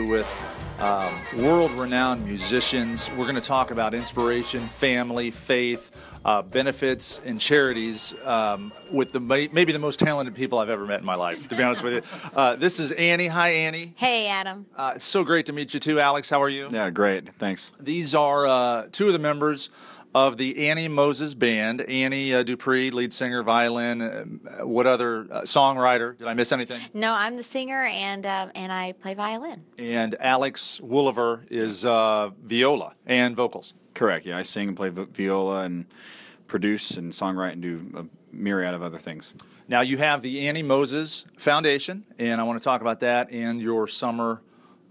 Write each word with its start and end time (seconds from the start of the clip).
with 0.00 0.26
um, 0.78 1.14
world 1.36 1.70
renowned 1.72 2.24
musicians. 2.24 3.10
We're 3.10 3.24
going 3.24 3.34
to 3.34 3.40
talk 3.40 3.70
about 3.70 3.94
inspiration, 3.94 4.60
family, 4.62 5.30
faith, 5.30 5.90
uh, 6.24 6.40
benefits, 6.42 7.20
and 7.24 7.38
charities 7.38 8.14
um, 8.24 8.72
with 8.90 9.12
the 9.12 9.20
maybe 9.20 9.72
the 9.72 9.78
most 9.78 9.98
talented 9.98 10.34
people 10.34 10.58
I've 10.58 10.70
ever 10.70 10.86
met 10.86 11.00
in 11.00 11.04
my 11.04 11.14
life, 11.14 11.48
to 11.48 11.56
be 11.56 11.62
honest 11.62 11.82
with 11.82 11.94
you. 11.94 12.02
Uh, 12.34 12.56
this 12.56 12.80
is 12.80 12.90
Annie. 12.92 13.26
Hi, 13.26 13.50
Annie. 13.50 13.92
Hey, 13.96 14.26
Adam. 14.28 14.64
Uh, 14.74 14.92
it's 14.96 15.04
so 15.04 15.22
great 15.22 15.46
to 15.46 15.52
meet 15.52 15.74
you, 15.74 15.80
too. 15.80 16.00
Alex, 16.00 16.30
how 16.30 16.40
are 16.40 16.48
you? 16.48 16.68
Yeah, 16.70 16.88
great. 16.88 17.34
Thanks. 17.34 17.72
These 17.78 18.14
are 18.14 18.46
uh, 18.46 18.86
two 18.90 19.08
of 19.08 19.12
the 19.12 19.18
members 19.18 19.68
of 20.14 20.36
the 20.36 20.68
Annie 20.68 20.88
Moses 20.88 21.34
Band. 21.34 21.80
Annie 21.82 22.34
uh, 22.34 22.42
Dupre, 22.42 22.90
lead 22.90 23.12
singer, 23.12 23.42
violin. 23.42 24.02
Uh, 24.02 24.66
what 24.66 24.86
other 24.86 25.26
uh, 25.30 25.42
songwriter? 25.42 26.16
Did 26.16 26.26
I 26.26 26.34
miss 26.34 26.52
anything? 26.52 26.80
No, 26.92 27.12
I'm 27.12 27.36
the 27.36 27.42
singer 27.42 27.82
and 27.84 28.26
um, 28.26 28.50
and 28.54 28.72
I 28.72 28.92
play 28.92 29.14
violin. 29.14 29.64
And 29.78 30.14
Alex 30.20 30.80
Wolaver 30.82 31.46
is 31.50 31.84
uh, 31.84 32.30
viola 32.42 32.94
and 33.06 33.36
vocals. 33.36 33.74
Correct. 33.94 34.26
Yeah, 34.26 34.38
I 34.38 34.42
sing 34.42 34.68
and 34.68 34.76
play 34.76 34.88
viola 34.90 35.62
and 35.62 35.86
produce 36.46 36.96
and 36.96 37.12
songwrite 37.12 37.52
and 37.52 37.62
do 37.62 37.92
a 37.96 38.04
myriad 38.34 38.74
of 38.74 38.82
other 38.82 38.98
things. 38.98 39.34
Now 39.68 39.80
you 39.80 39.96
have 39.98 40.22
the 40.22 40.48
Annie 40.48 40.62
Moses 40.62 41.24
Foundation, 41.38 42.04
and 42.18 42.40
I 42.40 42.44
want 42.44 42.60
to 42.60 42.64
talk 42.64 42.80
about 42.80 43.00
that 43.00 43.30
and 43.30 43.60
your 43.60 43.88
summer 43.88 44.42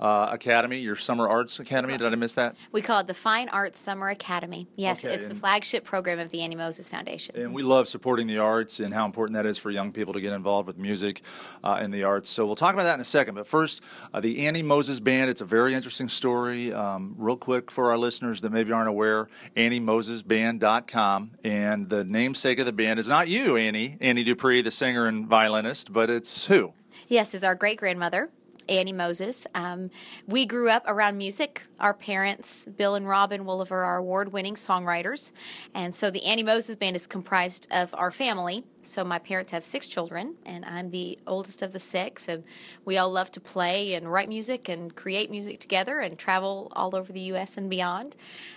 uh, 0.01 0.29
Academy, 0.31 0.79
your 0.79 0.95
Summer 0.95 1.29
Arts 1.29 1.59
Academy. 1.59 1.97
Did 1.97 2.11
I 2.11 2.15
miss 2.15 2.35
that? 2.35 2.55
We 2.71 2.81
call 2.81 2.99
it 2.99 3.07
the 3.07 3.13
Fine 3.13 3.49
Arts 3.49 3.79
Summer 3.79 4.09
Academy. 4.09 4.67
Yes, 4.75 5.05
okay, 5.05 5.13
it's 5.13 5.25
the 5.25 5.35
flagship 5.35 5.83
program 5.83 6.19
of 6.19 6.29
the 6.29 6.41
Annie 6.41 6.55
Moses 6.55 6.87
Foundation. 6.87 7.35
And 7.35 7.53
we 7.53 7.63
love 7.63 7.87
supporting 7.87 8.27
the 8.27 8.39
arts 8.39 8.79
and 8.79 8.93
how 8.93 9.05
important 9.05 9.35
that 9.35 9.45
is 9.45 9.57
for 9.57 9.69
young 9.69 9.91
people 9.91 10.13
to 10.13 10.21
get 10.21 10.33
involved 10.33 10.67
with 10.67 10.77
music 10.77 11.21
uh, 11.63 11.77
and 11.79 11.93
the 11.93 12.03
arts. 12.03 12.29
So 12.29 12.45
we'll 12.45 12.55
talk 12.55 12.73
about 12.73 12.83
that 12.83 12.95
in 12.95 13.01
a 13.01 13.05
second. 13.05 13.35
But 13.35 13.47
first, 13.47 13.81
uh, 14.13 14.19
the 14.19 14.47
Annie 14.47 14.63
Moses 14.63 14.99
Band. 14.99 15.29
It's 15.29 15.41
a 15.41 15.45
very 15.45 15.73
interesting 15.73 16.09
story. 16.09 16.73
Um, 16.73 17.15
real 17.17 17.37
quick 17.37 17.69
for 17.69 17.91
our 17.91 17.97
listeners 17.97 18.41
that 18.41 18.51
maybe 18.51 18.71
aren't 18.71 18.89
aware, 18.89 19.27
AnnieMosesBand.com. 19.55 21.31
And 21.43 21.89
the 21.89 22.03
namesake 22.03 22.59
of 22.59 22.65
the 22.65 22.71
band 22.71 22.99
is 22.99 23.07
not 23.07 23.27
you, 23.27 23.57
Annie, 23.57 23.97
Annie 24.01 24.23
Dupre, 24.23 24.61
the 24.61 24.71
singer 24.71 25.05
and 25.05 25.27
violinist, 25.27 25.93
but 25.93 26.09
it's 26.09 26.47
who? 26.47 26.73
Yes, 27.07 27.33
is 27.33 27.43
our 27.43 27.55
great 27.55 27.77
grandmother, 27.77 28.29
Annie 28.69 28.93
Moses. 28.93 29.47
Um, 29.53 29.89
we 30.27 30.45
grew 30.45 30.69
up 30.69 30.83
around 30.87 31.17
music. 31.17 31.63
Our 31.79 31.93
parents, 31.93 32.65
Bill 32.65 32.95
and 32.95 33.07
Robin 33.07 33.45
Wolaver, 33.45 33.85
are 33.85 33.97
award 33.97 34.31
winning 34.31 34.55
songwriters. 34.55 35.31
And 35.73 35.93
so 35.93 36.11
the 36.11 36.23
Annie 36.23 36.43
Moses 36.43 36.75
Band 36.75 36.95
is 36.95 37.07
comprised 37.07 37.67
of 37.71 37.93
our 37.97 38.11
family. 38.11 38.63
So 38.81 39.03
my 39.03 39.19
parents 39.19 39.51
have 39.51 39.63
six 39.63 39.87
children, 39.87 40.35
and 40.45 40.65
I'm 40.65 40.89
the 40.89 41.19
oldest 41.27 41.61
of 41.61 41.71
the 41.71 41.79
six. 41.79 42.27
And 42.27 42.43
we 42.85 42.97
all 42.97 43.11
love 43.11 43.31
to 43.31 43.39
play 43.39 43.93
and 43.93 44.11
write 44.11 44.29
music 44.29 44.69
and 44.69 44.95
create 44.95 45.29
music 45.29 45.59
together 45.59 45.99
and 45.99 46.17
travel 46.17 46.71
all 46.75 46.95
over 46.95 47.13
the 47.13 47.21
U.S. 47.21 47.57
and 47.57 47.69
beyond. 47.69 48.15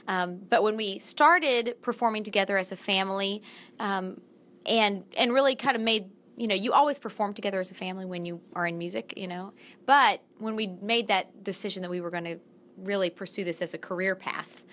Um, 0.09 0.41
but 0.49 0.63
when 0.63 0.77
we 0.77 0.99
started 0.99 1.77
performing 1.83 2.25
together 2.25 2.57
as 2.57 2.73
a 2.73 2.77
family, 2.77 3.43
um, 3.79 4.21
and 4.67 5.05
and 5.17 5.33
really 5.33 5.55
kind 5.55 5.77
of 5.77 5.83
made 5.83 6.07
you 6.37 6.49
know, 6.49 6.55
you 6.55 6.73
always 6.73 6.99
perform 6.99 7.33
together 7.33 7.61
as 7.61 7.71
a 7.71 7.75
family 7.75 8.05
when 8.05 8.25
you 8.25 8.41
are 8.55 8.67
in 8.67 8.79
music, 8.79 9.15
you 9.17 9.29
know. 9.29 9.53
But 9.87 10.23
when 10.39 10.57
we 10.57 10.67
made 10.67 11.09
that 11.09 11.45
decision 11.45 11.83
that 11.83 11.91
we 11.91 12.01
were 12.01 12.11
going 12.11 12.25
to 12.25 12.39
really 12.77 13.11
pursue 13.11 13.45
this 13.45 13.63
as 13.63 13.73
a 13.75 13.79
career 13.79 14.17
path, 14.17 14.65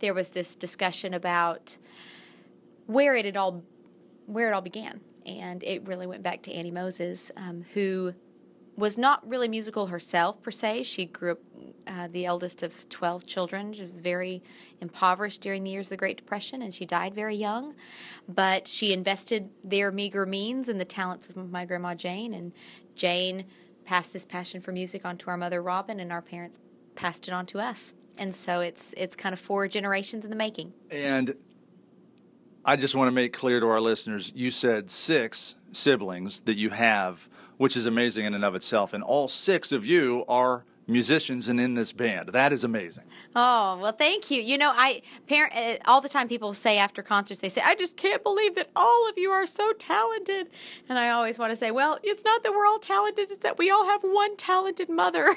there 0.00 0.14
was 0.14 0.30
this 0.30 0.54
discussion 0.54 1.12
about 1.14 1.76
where 2.86 3.14
it 3.14 3.36
all 3.36 3.62
where 4.26 4.48
it 4.48 4.54
all 4.54 4.62
began, 4.62 5.00
and 5.26 5.62
it 5.62 5.86
really 5.86 6.06
went 6.06 6.22
back 6.22 6.42
to 6.42 6.52
Annie 6.52 6.70
Moses, 6.70 7.32
um, 7.36 7.64
who 7.74 8.14
was 8.80 8.98
not 8.98 9.26
really 9.28 9.46
musical 9.46 9.86
herself 9.86 10.42
per 10.42 10.50
se. 10.50 10.82
She 10.84 11.04
grew 11.04 11.32
up 11.32 11.38
uh, 11.86 12.08
the 12.10 12.26
eldest 12.26 12.62
of 12.62 12.88
12 12.88 13.26
children. 13.26 13.72
She 13.72 13.82
was 13.82 13.92
very 13.92 14.42
impoverished 14.80 15.40
during 15.40 15.64
the 15.64 15.70
years 15.70 15.86
of 15.86 15.90
the 15.90 15.96
Great 15.96 16.16
Depression, 16.16 16.62
and 16.62 16.74
she 16.74 16.86
died 16.86 17.14
very 17.14 17.36
young. 17.36 17.74
But 18.28 18.66
she 18.66 18.92
invested 18.92 19.50
their 19.62 19.92
meager 19.92 20.26
means 20.26 20.68
in 20.68 20.78
the 20.78 20.84
talents 20.84 21.28
of 21.28 21.36
my 21.36 21.64
grandma 21.64 21.94
Jane, 21.94 22.34
and 22.34 22.52
Jane 22.96 23.44
passed 23.84 24.12
this 24.12 24.24
passion 24.24 24.60
for 24.60 24.72
music 24.72 25.04
on 25.04 25.16
to 25.18 25.30
our 25.30 25.36
mother 25.36 25.62
Robin, 25.62 26.00
and 26.00 26.10
our 26.10 26.22
parents 26.22 26.58
passed 26.94 27.28
it 27.28 27.32
on 27.32 27.46
to 27.46 27.60
us. 27.60 27.94
And 28.18 28.34
so 28.34 28.60
it's 28.60 28.92
it's 28.96 29.16
kind 29.16 29.32
of 29.32 29.40
four 29.40 29.68
generations 29.68 30.24
in 30.24 30.30
the 30.30 30.36
making. 30.36 30.72
And 30.90 31.34
I 32.64 32.76
just 32.76 32.94
want 32.94 33.08
to 33.08 33.12
make 33.12 33.32
clear 33.32 33.60
to 33.60 33.66
our 33.66 33.80
listeners, 33.80 34.32
you 34.34 34.50
said 34.50 34.90
six 34.90 35.54
siblings 35.72 36.40
that 36.42 36.56
you 36.56 36.70
have, 36.70 37.28
which 37.60 37.76
is 37.76 37.84
amazing 37.84 38.24
in 38.24 38.32
and 38.32 38.42
of 38.42 38.54
itself, 38.54 38.94
and 38.94 39.04
all 39.04 39.28
six 39.28 39.70
of 39.70 39.84
you 39.84 40.24
are 40.26 40.64
musicians 40.90 41.48
and 41.48 41.60
in 41.60 41.74
this 41.74 41.92
band. 41.92 42.28
That 42.30 42.52
is 42.52 42.64
amazing. 42.64 43.04
Oh, 43.34 43.78
well, 43.80 43.92
thank 43.92 44.30
you. 44.30 44.42
You 44.42 44.58
know, 44.58 44.72
I 44.74 45.02
parent 45.26 45.54
uh, 45.54 45.90
all 45.90 46.00
the 46.00 46.08
time 46.08 46.28
people 46.28 46.52
say 46.52 46.78
after 46.78 47.02
concerts 47.02 47.40
they 47.40 47.48
say, 47.48 47.62
"I 47.64 47.74
just 47.74 47.96
can't 47.96 48.22
believe 48.22 48.54
that 48.56 48.68
all 48.74 49.08
of 49.08 49.16
you 49.16 49.30
are 49.30 49.46
so 49.46 49.72
talented." 49.72 50.48
And 50.88 50.98
I 50.98 51.10
always 51.10 51.38
want 51.38 51.50
to 51.50 51.56
say, 51.56 51.70
"Well, 51.70 51.98
it's 52.02 52.24
not 52.24 52.42
that 52.42 52.52
we're 52.52 52.66
all 52.66 52.78
talented, 52.78 53.30
it's 53.30 53.38
that 53.38 53.58
we 53.58 53.70
all 53.70 53.86
have 53.86 54.02
one 54.02 54.36
talented 54.36 54.88
mother." 54.88 55.34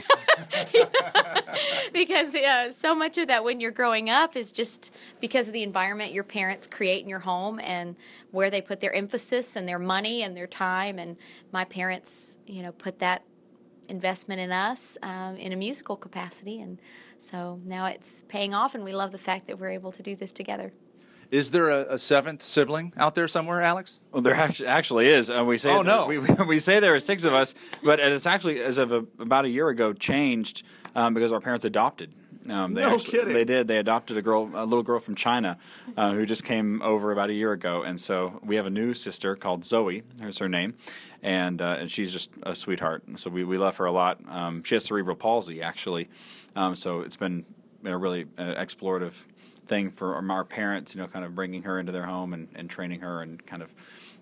because 1.94 2.36
uh, 2.36 2.72
so 2.72 2.96
much 2.96 3.18
of 3.18 3.28
that 3.28 3.44
when 3.44 3.60
you're 3.60 3.72
growing 3.72 4.10
up 4.10 4.36
is 4.36 4.52
just 4.52 4.94
because 5.20 5.48
of 5.48 5.54
the 5.54 5.64
environment 5.64 6.14
your 6.14 6.24
parents 6.24 6.68
create 6.68 7.04
in 7.04 7.10
your 7.10 7.20
home 7.20 7.60
and 7.60 7.96
where 8.32 8.50
they 8.50 8.62
put 8.62 8.82
their 8.82 8.94
emphasis 8.94 9.56
and 9.56 9.68
their 9.68 9.80
money 9.80 10.24
and 10.24 10.36
their 10.36 10.48
time 10.48 10.98
and 10.98 11.18
my 11.52 11.64
parents, 11.64 12.40
you 12.48 12.64
know, 12.64 12.72
put 12.72 13.00
that 13.00 13.24
investment 13.90 14.40
in 14.40 14.52
us 14.52 14.98
um, 15.04 15.36
in 15.38 15.52
a 15.52 15.56
musical 15.56 15.96
capacity. 15.96 16.62
And 16.62 16.80
so 17.20 17.60
now 17.66 17.86
it's 17.86 18.24
paying 18.28 18.54
off, 18.54 18.76
and 18.76 18.84
we 18.84 18.94
love 18.94 19.12
the 19.12 19.18
fact 19.18 19.48
that 19.48 19.60
we're 19.60 19.72
able 19.72 19.92
to 19.92 20.04
do 20.04 20.16
this 20.16 20.32
together. 20.32 20.74
Is 21.32 21.50
there 21.52 21.70
a, 21.70 21.94
a 21.94 21.98
seventh 21.98 22.44
sibling 22.44 22.94
out 22.96 23.16
there 23.16 23.28
somewhere, 23.28 23.62
Alex? 23.62 24.00
Well, 24.12 24.22
there 24.22 24.36
actually, 24.36 24.68
actually 24.68 25.08
is. 25.08 25.32
Uh, 25.32 25.44
we 25.44 25.58
say 25.58 25.72
oh, 25.72 25.82
no. 25.82 26.06
we, 26.06 26.20
we 26.48 26.60
say 26.60 26.80
there 26.80 26.94
are 26.94 27.00
six 27.00 27.24
of 27.24 27.34
us, 27.34 27.56
but 27.84 28.00
it's 28.00 28.28
actually, 28.28 28.60
as 28.60 28.78
of 28.78 28.92
a, 28.92 29.06
about 29.20 29.46
a 29.46 29.50
year 29.50 29.70
ago, 29.70 29.94
changed 29.94 30.64
um, 30.96 31.14
because 31.14 31.32
our 31.32 31.40
parents 31.40 31.66
adopted. 31.66 32.14
Um, 32.50 32.74
they 32.74 32.82
no 32.82 32.96
actually, 32.96 33.12
kidding. 33.12 33.34
They 33.34 33.46
did. 33.46 33.68
They 33.68 33.78
adopted 33.78 34.18
a 34.18 34.22
girl, 34.22 34.50
a 34.54 34.66
little 34.66 34.84
girl 34.84 35.00
from 35.00 35.16
China, 35.16 35.58
uh, 35.96 36.12
who 36.12 36.26
just 36.26 36.44
came 36.44 36.82
over 36.82 37.12
about 37.12 37.30
a 37.30 37.34
year 37.34 37.52
ago, 37.52 37.84
and 37.84 38.00
so 38.00 38.40
we 38.44 38.58
have 38.58 38.66
a 38.66 38.70
new 38.70 38.94
sister 38.94 39.36
called 39.36 39.64
Zoe. 39.64 40.04
Here's 40.20 40.40
her 40.40 40.50
name, 40.50 40.76
and 41.22 41.62
uh, 41.62 41.78
and 41.80 41.92
she's 41.92 42.12
just 42.12 42.32
a 42.44 42.56
sweetheart. 42.56 43.04
So 43.16 43.30
we, 43.30 43.44
we 43.44 43.58
love 43.58 43.78
her 43.78 43.86
a 43.86 43.92
lot. 43.92 44.20
Um, 44.28 44.64
she 44.64 44.76
has 44.76 44.84
cerebral 44.84 45.16
palsy 45.16 45.62
actually, 45.62 46.10
um, 46.56 46.76
so 46.76 47.02
it's 47.02 47.16
been 47.16 47.46
a 47.86 47.96
really 47.98 48.26
uh, 48.38 48.56
explorative 48.56 49.14
thing 49.68 49.92
for 49.92 50.16
our 50.16 50.44
parents. 50.44 50.96
You 50.96 51.02
know, 51.02 51.08
kind 51.08 51.24
of 51.24 51.36
bringing 51.36 51.64
her 51.64 51.80
into 51.80 51.92
their 51.92 52.06
home 52.06 52.34
and, 52.34 52.50
and 52.56 52.70
training 52.70 53.02
her 53.02 53.22
and 53.22 53.46
kind 53.46 53.62
of 53.62 53.74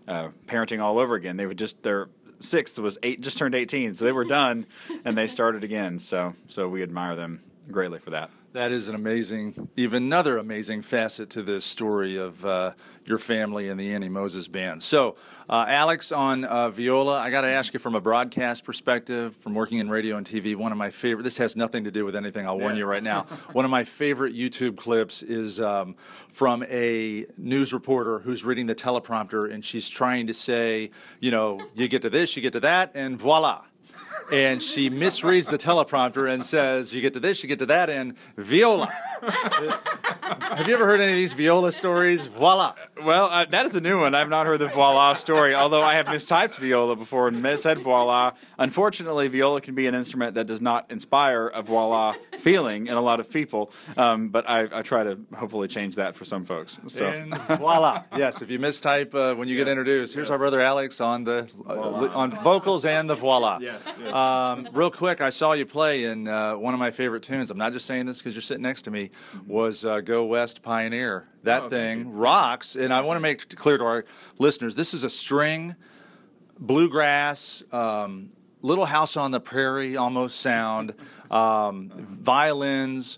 uh, 0.07 0.29
parenting 0.47 0.81
all 0.81 0.99
over 0.99 1.15
again. 1.15 1.37
They 1.37 1.47
would 1.47 1.57
just 1.57 1.81
their 1.81 2.09
sixth 2.39 2.77
was 2.79 2.97
eight, 3.03 3.21
just 3.21 3.37
turned 3.37 3.55
eighteen, 3.55 3.93
so 3.93 4.05
they 4.05 4.11
were 4.11 4.25
done, 4.25 4.67
and 5.05 5.17
they 5.17 5.27
started 5.27 5.63
again. 5.63 5.97
So 5.97 6.35
so 6.47 6.67
we 6.67 6.83
admire 6.83 7.15
them 7.15 7.41
greatly 7.69 7.99
for 7.99 8.11
that. 8.11 8.29
That 8.53 8.73
is 8.73 8.89
an 8.89 8.95
amazing, 8.95 9.69
even 9.77 10.03
another 10.03 10.37
amazing 10.37 10.81
facet 10.81 11.29
to 11.31 11.41
this 11.41 11.63
story 11.63 12.17
of 12.17 12.45
uh, 12.45 12.73
your 13.05 13.17
family 13.17 13.69
and 13.69 13.79
the 13.79 13.93
Annie 13.93 14.09
Moses 14.09 14.49
Band. 14.49 14.83
So, 14.83 15.15
uh, 15.49 15.63
Alex 15.69 16.11
on 16.11 16.43
uh, 16.43 16.69
viola, 16.69 17.21
I 17.21 17.29
got 17.29 17.41
to 17.41 17.47
ask 17.47 17.73
you 17.73 17.79
from 17.79 17.95
a 17.95 18.01
broadcast 18.01 18.65
perspective, 18.65 19.37
from 19.37 19.55
working 19.55 19.77
in 19.77 19.89
radio 19.89 20.17
and 20.17 20.27
TV, 20.27 20.53
one 20.53 20.73
of 20.73 20.77
my 20.77 20.89
favorite, 20.89 21.23
this 21.23 21.37
has 21.37 21.55
nothing 21.55 21.85
to 21.85 21.91
do 21.91 22.03
with 22.03 22.13
anything, 22.13 22.45
I'll 22.45 22.59
warn 22.59 22.73
yeah. 22.73 22.79
you 22.79 22.85
right 22.85 23.03
now. 23.03 23.23
one 23.53 23.63
of 23.63 23.71
my 23.71 23.85
favorite 23.85 24.35
YouTube 24.35 24.75
clips 24.75 25.23
is 25.23 25.61
um, 25.61 25.95
from 26.33 26.63
a 26.63 27.25
news 27.37 27.71
reporter 27.71 28.19
who's 28.19 28.43
reading 28.43 28.65
the 28.65 28.75
teleprompter 28.75 29.49
and 29.49 29.63
she's 29.63 29.87
trying 29.87 30.27
to 30.27 30.33
say, 30.33 30.91
you 31.21 31.31
know, 31.31 31.61
you 31.73 31.87
get 31.87 32.01
to 32.01 32.09
this, 32.09 32.35
you 32.35 32.41
get 32.41 32.51
to 32.53 32.59
that, 32.59 32.91
and 32.95 33.17
voila 33.17 33.61
and 34.31 34.61
she 34.61 34.89
misreads 34.89 35.49
the 35.49 35.57
teleprompter 35.57 36.31
and 36.31 36.45
says, 36.45 36.93
"You 36.93 37.01
get 37.01 37.13
to 37.13 37.19
this, 37.19 37.43
you 37.43 37.49
get 37.49 37.59
to 37.59 37.65
that, 37.67 37.89
and 37.89 38.15
viola." 38.37 38.93
Have 40.39 40.67
you 40.67 40.73
ever 40.73 40.85
heard 40.85 41.01
any 41.01 41.11
of 41.11 41.17
these 41.17 41.33
viola 41.33 41.71
stories? 41.71 42.25
Voila. 42.27 42.75
Well, 43.03 43.25
uh, 43.25 43.45
that 43.45 43.65
is 43.65 43.75
a 43.75 43.81
new 43.81 43.99
one. 43.99 44.15
I've 44.15 44.29
not 44.29 44.45
heard 44.45 44.59
the 44.59 44.67
voila 44.67 45.13
story, 45.13 45.53
although 45.53 45.81
I 45.81 45.95
have 45.95 46.05
mistyped 46.05 46.55
viola 46.55 46.95
before 46.95 47.27
and 47.27 47.59
said 47.59 47.79
voila. 47.79 48.33
Unfortunately, 48.57 49.27
viola 49.27 49.59
can 49.61 49.75
be 49.75 49.87
an 49.87 49.95
instrument 49.95 50.35
that 50.35 50.47
does 50.47 50.61
not 50.61 50.89
inspire 50.91 51.47
a 51.47 51.61
voila 51.61 52.15
feeling 52.37 52.87
in 52.87 52.93
a 52.93 53.01
lot 53.01 53.19
of 53.19 53.29
people, 53.29 53.71
um, 53.97 54.29
but 54.29 54.49
I, 54.49 54.67
I, 54.71 54.81
try 54.81 55.03
to 55.03 55.19
hopefully 55.35 55.67
change 55.67 55.95
that 55.95 56.15
for 56.15 56.25
some 56.25 56.45
folks. 56.45 56.79
So. 56.87 57.05
And 57.05 57.35
voila. 57.57 58.03
Yes, 58.15 58.41
if 58.41 58.49
you 58.49 58.59
mistype 58.59 59.13
uh, 59.13 59.35
when 59.35 59.47
you 59.47 59.55
yes. 59.55 59.65
get 59.65 59.71
introduced, 59.71 60.13
here's 60.13 60.25
yes. 60.25 60.31
our 60.31 60.37
brother 60.37 60.61
Alex 60.61 61.01
on 61.01 61.23
the 61.23 61.49
uh, 61.67 62.09
on 62.13 62.31
vocals 62.43 62.85
and 62.85 63.09
the 63.09 63.15
voila. 63.15 63.59
Yes. 63.61 63.93
yes. 63.99 64.13
Um, 64.13 64.69
real 64.73 64.91
quick, 64.91 65.21
I 65.21 65.29
saw 65.29 65.53
you 65.53 65.65
play 65.65 66.05
in 66.05 66.27
uh, 66.27 66.55
one 66.55 66.73
of 66.73 66.79
my 66.79 66.91
favorite 66.91 67.23
tunes. 67.23 67.51
I'm 67.51 67.57
not 67.57 67.73
just 67.73 67.85
saying 67.85 68.05
this 68.05 68.19
because 68.19 68.35
you're 68.35 68.41
sitting 68.41 68.63
next 68.63 68.83
to 68.83 68.91
me. 68.91 69.09
Was 69.47 69.85
uh, 69.85 70.01
"Go 70.21 70.25
West 70.25 70.61
Pioneer." 70.61 71.27
That 71.43 71.63
oh, 71.63 71.69
thing 71.69 72.13
rocks, 72.13 72.75
and 72.75 72.93
I 72.93 73.01
want 73.01 73.17
to 73.17 73.21
make 73.21 73.55
clear 73.55 73.77
to 73.77 73.83
our 73.83 74.05
listeners: 74.37 74.75
this 74.75 74.93
is 74.93 75.03
a 75.03 75.09
string 75.09 75.75
bluegrass. 76.59 77.63
Um, 77.71 78.29
Little 78.61 78.85
House 78.85 79.17
on 79.17 79.31
the 79.31 79.39
Prairie 79.39 79.97
almost 79.97 80.39
sound, 80.39 80.93
um, 81.31 81.91
violins, 81.95 83.17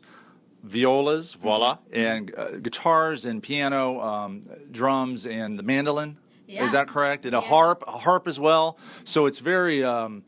violas, 0.63 1.33
voila, 1.33 1.79
and 1.91 2.33
uh, 2.35 2.51
guitars 2.51 3.25
and 3.25 3.43
piano, 3.43 3.99
um, 3.99 4.43
drums, 4.71 5.25
and 5.27 5.59
the 5.59 5.63
mandolin. 5.63 6.17
Yeah. 6.47 6.63
Is 6.63 6.71
that 6.71 6.87
correct? 6.87 7.25
And 7.25 7.35
a 7.35 7.41
harp, 7.41 7.83
a 7.87 7.97
harp 7.97 8.27
as 8.27 8.39
well. 8.39 8.77
So 9.03 9.25
it's 9.25 9.39
very. 9.39 9.83
Um, 9.83 10.23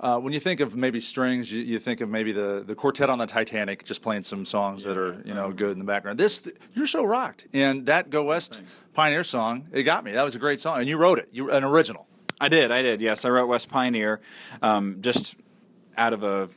uh, 0.00 0.18
when 0.18 0.32
you 0.32 0.40
think 0.40 0.60
of 0.60 0.74
maybe 0.74 0.98
strings, 0.98 1.52
you, 1.52 1.62
you, 1.62 1.78
think 1.78 2.00
of 2.00 2.08
maybe 2.08 2.32
the, 2.32 2.64
the 2.66 2.74
quartet 2.74 3.10
on 3.10 3.18
the 3.18 3.26
Titanic, 3.26 3.84
just 3.84 4.00
playing 4.00 4.22
some 4.22 4.46
songs 4.46 4.82
yeah, 4.84 4.94
that 4.94 4.98
are 4.98 5.22
you 5.26 5.34
know 5.34 5.52
good 5.52 5.72
in 5.72 5.78
the 5.78 5.84
background. 5.84 6.18
This 6.18 6.42
you're 6.74 6.86
so 6.86 7.04
rocked, 7.04 7.46
and 7.52 7.86
that 7.86 8.08
Go 8.08 8.24
West 8.24 8.56
Thanks. 8.56 8.76
Pioneer 8.94 9.24
song, 9.24 9.68
it 9.72 9.82
got 9.82 10.02
me. 10.02 10.12
That 10.12 10.22
was 10.22 10.34
a 10.34 10.38
great 10.38 10.58
song, 10.58 10.78
and 10.78 10.88
you 10.88 10.96
wrote 10.96 11.18
it. 11.18 11.28
You 11.32 11.50
an 11.50 11.64
original. 11.64 12.06
I 12.40 12.48
did, 12.48 12.72
I 12.72 12.80
did. 12.80 13.02
Yes, 13.02 13.26
I 13.26 13.28
wrote 13.28 13.48
West 13.48 13.68
Pioneer, 13.68 14.20
um, 14.62 15.02
just 15.02 15.36
out 15.98 16.14
of 16.14 16.22
a, 16.22 16.48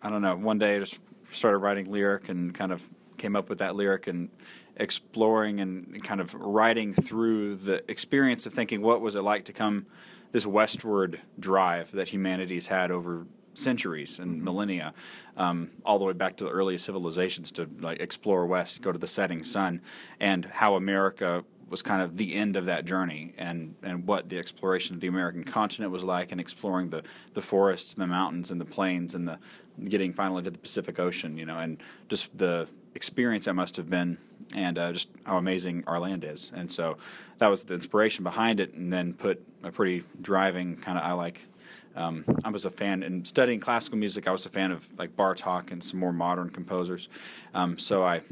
I 0.00 0.08
don't 0.08 0.22
know, 0.22 0.36
one 0.36 0.58
day 0.58 0.76
I 0.76 0.78
just 0.78 1.00
started 1.32 1.58
writing 1.58 1.90
lyric 1.90 2.28
and 2.28 2.54
kind 2.54 2.70
of 2.70 2.88
came 3.18 3.34
up 3.34 3.48
with 3.48 3.58
that 3.58 3.74
lyric 3.74 4.06
and 4.06 4.28
exploring 4.76 5.58
and 5.58 6.02
kind 6.04 6.20
of 6.20 6.32
writing 6.34 6.94
through 6.94 7.56
the 7.56 7.82
experience 7.90 8.46
of 8.46 8.54
thinking 8.54 8.82
what 8.82 9.00
was 9.00 9.16
it 9.16 9.22
like 9.22 9.46
to 9.46 9.52
come 9.52 9.86
this 10.32 10.46
westward 10.46 11.20
drive 11.38 11.92
that 11.92 12.08
humanity's 12.08 12.66
had 12.66 12.90
over 12.90 13.26
centuries 13.54 14.18
and 14.18 14.42
millennia, 14.42 14.94
um, 15.36 15.70
all 15.84 15.98
the 15.98 16.04
way 16.04 16.12
back 16.12 16.36
to 16.36 16.44
the 16.44 16.50
earliest 16.50 16.84
civilizations 16.84 17.52
to 17.52 17.68
like 17.80 18.00
explore 18.00 18.46
west, 18.46 18.82
go 18.82 18.92
to 18.92 18.98
the 18.98 19.06
setting 19.06 19.42
sun, 19.42 19.80
and 20.18 20.46
how 20.46 20.74
America 20.74 21.44
was 21.68 21.80
kind 21.82 22.02
of 22.02 22.18
the 22.18 22.34
end 22.34 22.54
of 22.54 22.66
that 22.66 22.84
journey 22.84 23.32
and, 23.38 23.74
and 23.82 24.06
what 24.06 24.28
the 24.28 24.38
exploration 24.38 24.94
of 24.94 25.00
the 25.00 25.06
American 25.06 25.42
continent 25.42 25.90
was 25.90 26.04
like 26.04 26.30
and 26.30 26.38
exploring 26.38 26.90
the, 26.90 27.02
the 27.32 27.40
forests 27.40 27.94
and 27.94 28.02
the 28.02 28.06
mountains 28.06 28.50
and 28.50 28.60
the 28.60 28.64
plains 28.66 29.14
and 29.14 29.26
the 29.26 29.38
getting 29.84 30.12
finally 30.12 30.42
to 30.42 30.50
the 30.50 30.58
Pacific 30.58 30.98
Ocean, 30.98 31.38
you 31.38 31.46
know, 31.46 31.58
and 31.58 31.82
just 32.08 32.36
the 32.36 32.68
experience 32.94 33.46
that 33.46 33.54
must 33.54 33.76
have 33.76 33.88
been 33.88 34.18
and 34.54 34.78
uh, 34.78 34.92
just 34.92 35.08
how 35.24 35.38
amazing 35.38 35.84
our 35.86 35.98
land 35.98 36.24
is. 36.24 36.52
And 36.54 36.70
so 36.70 36.98
that 37.38 37.48
was 37.48 37.64
the 37.64 37.74
inspiration 37.74 38.22
behind 38.22 38.60
it 38.60 38.74
and 38.74 38.92
then 38.92 39.14
put 39.14 39.42
a 39.62 39.70
pretty 39.70 40.04
driving 40.20 40.76
kind 40.76 40.98
of 40.98 41.04
I 41.04 41.12
like 41.12 41.46
um, 41.94 42.24
I 42.44 42.50
was 42.50 42.64
a 42.64 42.70
fan 42.70 43.02
in 43.02 43.24
studying 43.24 43.60
classical 43.60 43.98
music. 43.98 44.26
I 44.26 44.32
was 44.32 44.46
a 44.46 44.48
fan 44.48 44.70
of 44.70 44.88
like 44.98 45.14
Bartok 45.16 45.70
and 45.70 45.84
some 45.84 46.00
more 46.00 46.12
modern 46.12 46.50
composers. 46.50 47.08
Um, 47.54 47.76
so 47.76 48.02
I, 48.02 48.22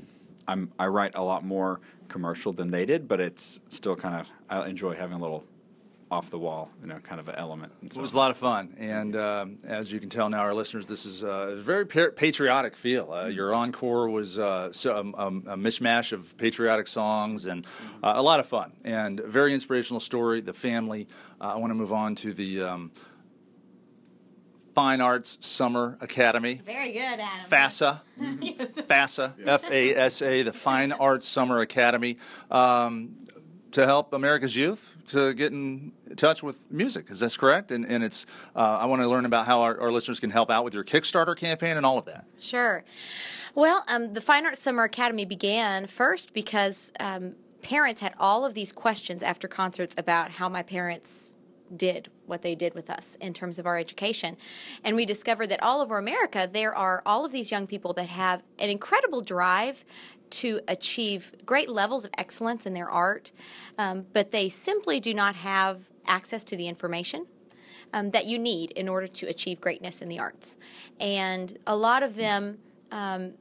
I'm, 0.48 0.72
I 0.78 0.86
write 0.86 1.14
a 1.14 1.22
lot 1.22 1.44
more 1.44 1.80
commercial 2.08 2.52
than 2.52 2.70
they 2.70 2.86
did, 2.86 3.06
but 3.06 3.20
it's 3.20 3.60
still 3.68 3.96
kind 3.96 4.14
of 4.14 4.28
I 4.48 4.66
enjoy 4.68 4.94
having 4.94 5.16
a 5.16 5.20
little 5.20 5.44
off 6.10 6.28
the 6.30 6.38
wall, 6.38 6.70
you 6.80 6.88
know, 6.88 6.98
kind 6.98 7.20
of 7.20 7.28
an 7.28 7.36
element. 7.36 7.72
So. 7.92 8.00
It 8.00 8.02
was 8.02 8.14
a 8.14 8.16
lot 8.16 8.30
of 8.30 8.36
fun, 8.36 8.74
and 8.78 9.14
um, 9.14 9.58
as 9.64 9.92
you 9.92 10.00
can 10.00 10.08
tell 10.08 10.28
now, 10.28 10.40
our 10.40 10.54
listeners, 10.54 10.86
this 10.86 11.06
is 11.06 11.22
a 11.22 11.54
very 11.56 11.86
patriotic 11.86 12.76
feel. 12.76 13.12
Uh, 13.12 13.26
your 13.26 13.54
encore 13.54 14.08
was 14.08 14.38
uh, 14.38 14.72
so, 14.72 14.96
um, 14.96 15.14
um, 15.16 15.44
a 15.46 15.56
mishmash 15.56 16.12
of 16.12 16.36
patriotic 16.36 16.88
songs 16.88 17.46
and 17.46 17.64
uh, 18.02 18.14
a 18.16 18.22
lot 18.22 18.40
of 18.40 18.46
fun 18.46 18.72
and 18.84 19.20
a 19.20 19.28
very 19.28 19.54
inspirational 19.54 20.00
story. 20.00 20.40
The 20.40 20.52
family. 20.52 21.06
Uh, 21.40 21.54
I 21.54 21.56
want 21.56 21.70
to 21.70 21.74
move 21.74 21.92
on 21.92 22.14
to 22.16 22.32
the. 22.32 22.62
Um, 22.62 22.92
Fine 24.74 25.00
Arts 25.00 25.36
Summer 25.40 25.98
Academy. 26.00 26.60
Very 26.64 26.92
good, 26.92 27.00
Adam. 27.00 27.50
FASA. 27.50 28.00
FASA. 28.18 29.34
F 29.46 29.70
A 29.70 29.94
S 29.96 30.22
A, 30.22 30.42
the 30.42 30.52
Fine 30.52 30.92
Arts 30.92 31.26
Summer 31.26 31.60
Academy. 31.60 32.18
Um, 32.50 33.19
to 33.72 33.86
help 33.86 34.12
America's 34.12 34.56
youth 34.56 34.94
to 35.08 35.32
get 35.34 35.52
in 35.52 35.92
touch 36.16 36.42
with 36.42 36.70
music. 36.70 37.10
Is 37.10 37.20
this 37.20 37.36
correct? 37.36 37.70
And, 37.70 37.84
and 37.84 38.02
it's 38.02 38.26
uh, 38.54 38.78
I 38.78 38.86
want 38.86 39.02
to 39.02 39.08
learn 39.08 39.24
about 39.24 39.46
how 39.46 39.62
our, 39.62 39.80
our, 39.80 39.92
listeners 39.92 40.20
can 40.20 40.30
help 40.30 40.50
out 40.50 40.64
with 40.64 40.74
your 40.74 40.84
Kickstarter 40.84 41.36
campaign 41.36 41.76
and 41.76 41.86
all 41.86 41.98
of 41.98 42.04
that. 42.06 42.24
Sure. 42.38 42.84
Well, 43.54 43.84
um, 43.88 44.14
the 44.14 44.20
Fine 44.20 44.46
Arts 44.46 44.60
Summer 44.60 44.84
Academy 44.84 45.24
began 45.24 45.86
first 45.86 46.34
because 46.34 46.92
um, 47.00 47.34
parents 47.62 48.00
had 48.00 48.14
all 48.18 48.44
of 48.44 48.54
these 48.54 48.72
questions 48.72 49.22
after 49.22 49.48
concerts 49.48 49.94
about 49.98 50.32
how 50.32 50.48
my 50.48 50.62
parents 50.62 51.32
did 51.74 52.10
what 52.30 52.42
they 52.42 52.54
did 52.54 52.74
with 52.74 52.88
us 52.88 53.16
in 53.20 53.34
terms 53.34 53.58
of 53.58 53.66
our 53.66 53.76
education. 53.76 54.36
And 54.82 54.96
we 54.96 55.04
discovered 55.04 55.48
that 55.48 55.62
all 55.62 55.80
over 55.80 55.98
America, 55.98 56.48
there 56.50 56.74
are 56.74 57.02
all 57.04 57.24
of 57.24 57.32
these 57.32 57.50
young 57.50 57.66
people 57.66 57.92
that 57.94 58.08
have 58.08 58.42
an 58.58 58.70
incredible 58.70 59.20
drive 59.20 59.84
to 60.30 60.60
achieve 60.68 61.32
great 61.44 61.68
levels 61.68 62.04
of 62.04 62.12
excellence 62.16 62.64
in 62.64 62.72
their 62.72 62.88
art, 62.88 63.32
um, 63.76 64.06
but 64.12 64.30
they 64.30 64.48
simply 64.48 65.00
do 65.00 65.12
not 65.12 65.34
have 65.34 65.90
access 66.06 66.44
to 66.44 66.56
the 66.56 66.68
information. 66.68 67.26
Um, 67.92 68.10
that 68.10 68.24
you 68.24 68.38
need 68.38 68.70
in 68.70 68.88
order 68.88 69.08
to 69.08 69.26
achieve 69.26 69.60
greatness 69.60 70.00
in 70.00 70.08
the 70.08 70.20
arts. 70.20 70.56
And 71.00 71.58
a 71.66 71.74
lot 71.74 72.04
of 72.04 72.14
them 72.14 72.58
um, 72.92 73.32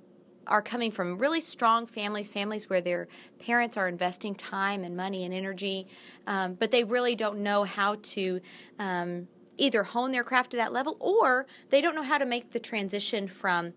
are 0.50 0.62
coming 0.62 0.92
from 0.92 1.18
really 1.18 1.40
strong 1.40 1.86
families, 1.86 2.30
families 2.30 2.70
where 2.70 2.82
their 2.82 3.08
parents 3.40 3.78
are 3.78 3.88
investing 3.88 4.36
time 4.36 4.84
and 4.84 4.98
money 4.98 5.24
and 5.24 5.34
energy, 5.34 5.88
um, 6.28 6.56
but 6.56 6.72
they 6.72 6.84
really 6.84 7.16
don't 7.16 7.40
know 7.40 7.64
how 7.64 7.96
to 8.02 8.42
um, 8.80 9.28
either 9.58 9.84
hone 9.84 10.12
their 10.12 10.24
craft 10.24 10.52
to 10.52 10.58
that 10.58 10.74
level 10.74 10.98
or 11.00 11.46
they 11.70 11.82
don't 11.82 11.96
know 11.96 12.04
how 12.04 12.18
to 12.18 12.26
make 12.26 12.52
the 12.52 12.60
transition 12.60 13.28
from, 13.28 13.74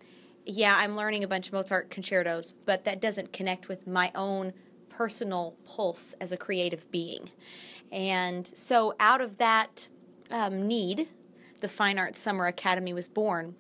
yeah, 0.47 0.77
I'm 0.77 0.97
learning 0.97 1.23
a 1.23 1.29
bunch 1.29 1.49
of 1.49 1.53
Mozart 1.53 1.91
concertos, 1.91 2.55
but 2.65 2.85
that 2.85 3.01
doesn't 3.01 3.33
connect 3.33 3.69
with 3.69 3.87
my 3.87 4.11
own 4.15 4.53
personal 4.89 5.55
pulse 5.65 6.15
as 6.21 6.33
a 6.33 6.37
creative 6.37 6.91
being. 6.91 7.31
And 7.91 8.47
so 8.47 8.95
out 8.99 9.21
of 9.21 9.37
that 9.37 9.89
um, 10.31 10.67
need, 10.67 11.09
the 11.61 11.69
Fine 11.69 11.99
Arts 11.99 12.19
Summer 12.19 12.47
Academy 12.47 12.93
was 12.93 13.09
born 13.09 13.55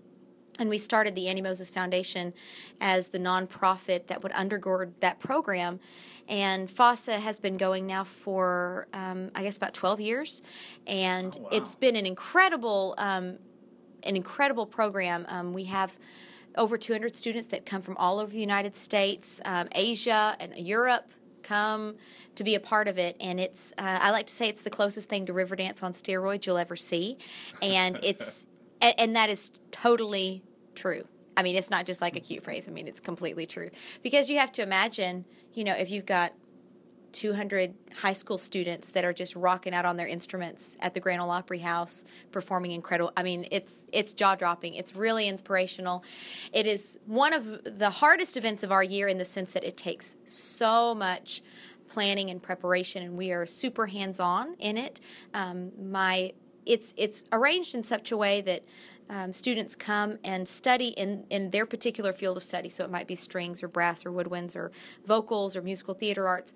and 0.62 0.70
we 0.70 0.78
started 0.78 1.16
the 1.16 1.28
Annie 1.28 1.42
Moses 1.42 1.68
Foundation 1.70 2.32
as 2.80 3.08
the 3.08 3.18
nonprofit 3.18 4.06
that 4.06 4.22
would 4.22 4.30
undergird 4.32 4.92
that 5.00 5.18
program. 5.18 5.80
And 6.28 6.68
FASA 6.68 7.18
has 7.18 7.40
been 7.40 7.56
going 7.56 7.84
now 7.84 8.04
for, 8.04 8.86
um, 8.92 9.32
I 9.34 9.42
guess, 9.42 9.56
about 9.56 9.74
12 9.74 10.00
years. 10.00 10.40
And 10.86 11.36
oh, 11.38 11.42
wow. 11.42 11.48
it's 11.50 11.74
been 11.74 11.96
an 11.96 12.06
incredible, 12.06 12.94
um, 12.96 13.38
an 14.04 14.14
incredible 14.14 14.64
program. 14.64 15.26
Um, 15.28 15.52
we 15.52 15.64
have 15.64 15.98
over 16.56 16.78
200 16.78 17.16
students 17.16 17.48
that 17.48 17.66
come 17.66 17.82
from 17.82 17.96
all 17.96 18.20
over 18.20 18.30
the 18.30 18.38
United 18.40 18.76
States, 18.76 19.40
um, 19.44 19.68
Asia, 19.72 20.36
and 20.38 20.56
Europe 20.56 21.10
come 21.42 21.96
to 22.36 22.44
be 22.44 22.54
a 22.54 22.60
part 22.60 22.86
of 22.86 22.98
it 22.98 23.16
and 23.18 23.40
it's 23.40 23.72
uh, 23.76 23.98
i 24.00 24.12
like 24.12 24.28
to 24.28 24.32
say 24.32 24.48
it's 24.48 24.60
the 24.60 24.70
closest 24.70 25.08
thing 25.08 25.26
to 25.26 25.32
riverdance 25.32 25.82
on 25.82 25.92
steroids 25.92 26.46
you'll 26.46 26.56
ever 26.56 26.76
see 26.76 27.18
and 27.60 27.98
it's 28.04 28.46
and 28.80 29.16
that 29.16 29.28
is 29.28 29.50
totally 29.72 30.44
true. 30.74 31.04
I 31.36 31.42
mean, 31.42 31.56
it's 31.56 31.70
not 31.70 31.86
just 31.86 32.00
like 32.00 32.16
a 32.16 32.20
cute 32.20 32.42
phrase. 32.42 32.68
I 32.68 32.72
mean, 32.72 32.86
it's 32.86 33.00
completely 33.00 33.46
true. 33.46 33.70
Because 34.02 34.28
you 34.28 34.38
have 34.38 34.52
to 34.52 34.62
imagine, 34.62 35.24
you 35.54 35.64
know, 35.64 35.74
if 35.74 35.90
you've 35.90 36.06
got 36.06 36.32
200 37.12 37.74
high 38.00 38.12
school 38.12 38.38
students 38.38 38.88
that 38.90 39.04
are 39.04 39.12
just 39.12 39.36
rocking 39.36 39.74
out 39.74 39.84
on 39.84 39.96
their 39.96 40.06
instruments 40.06 40.76
at 40.80 40.94
the 40.94 41.00
Grand 41.00 41.20
Ole 41.20 41.30
Opry 41.30 41.58
House, 41.58 42.04
performing 42.30 42.72
incredible. 42.72 43.12
I 43.16 43.22
mean, 43.22 43.46
it's 43.50 43.86
it's 43.92 44.12
jaw 44.12 44.34
dropping. 44.34 44.74
It's 44.74 44.96
really 44.96 45.28
inspirational. 45.28 46.04
It 46.52 46.66
is 46.66 46.98
one 47.06 47.32
of 47.32 47.78
the 47.78 47.90
hardest 47.90 48.36
events 48.36 48.62
of 48.62 48.72
our 48.72 48.82
year 48.82 49.08
in 49.08 49.18
the 49.18 49.24
sense 49.24 49.52
that 49.52 49.64
it 49.64 49.76
takes 49.76 50.16
so 50.24 50.94
much 50.94 51.42
planning 51.88 52.30
and 52.30 52.42
preparation, 52.42 53.02
and 53.02 53.16
we 53.16 53.32
are 53.32 53.44
super 53.44 53.86
hands 53.86 54.18
on 54.18 54.54
in 54.54 54.78
it. 54.78 55.00
Um, 55.34 55.72
my 55.78 56.32
it's 56.66 56.94
it's 56.96 57.24
arranged 57.32 57.74
in 57.74 57.82
such 57.82 58.12
a 58.12 58.16
way 58.16 58.40
that 58.40 58.64
um, 59.10 59.32
students 59.34 59.76
come 59.76 60.18
and 60.24 60.48
study 60.48 60.88
in, 60.88 61.24
in 61.28 61.50
their 61.50 61.66
particular 61.66 62.12
field 62.12 62.36
of 62.36 62.42
study. 62.42 62.68
So 62.68 62.84
it 62.84 62.90
might 62.90 63.06
be 63.06 63.14
strings 63.14 63.62
or 63.62 63.68
brass 63.68 64.06
or 64.06 64.10
woodwinds 64.10 64.56
or 64.56 64.72
vocals 65.06 65.56
or 65.56 65.62
musical 65.62 65.94
theater 65.94 66.26
arts. 66.26 66.54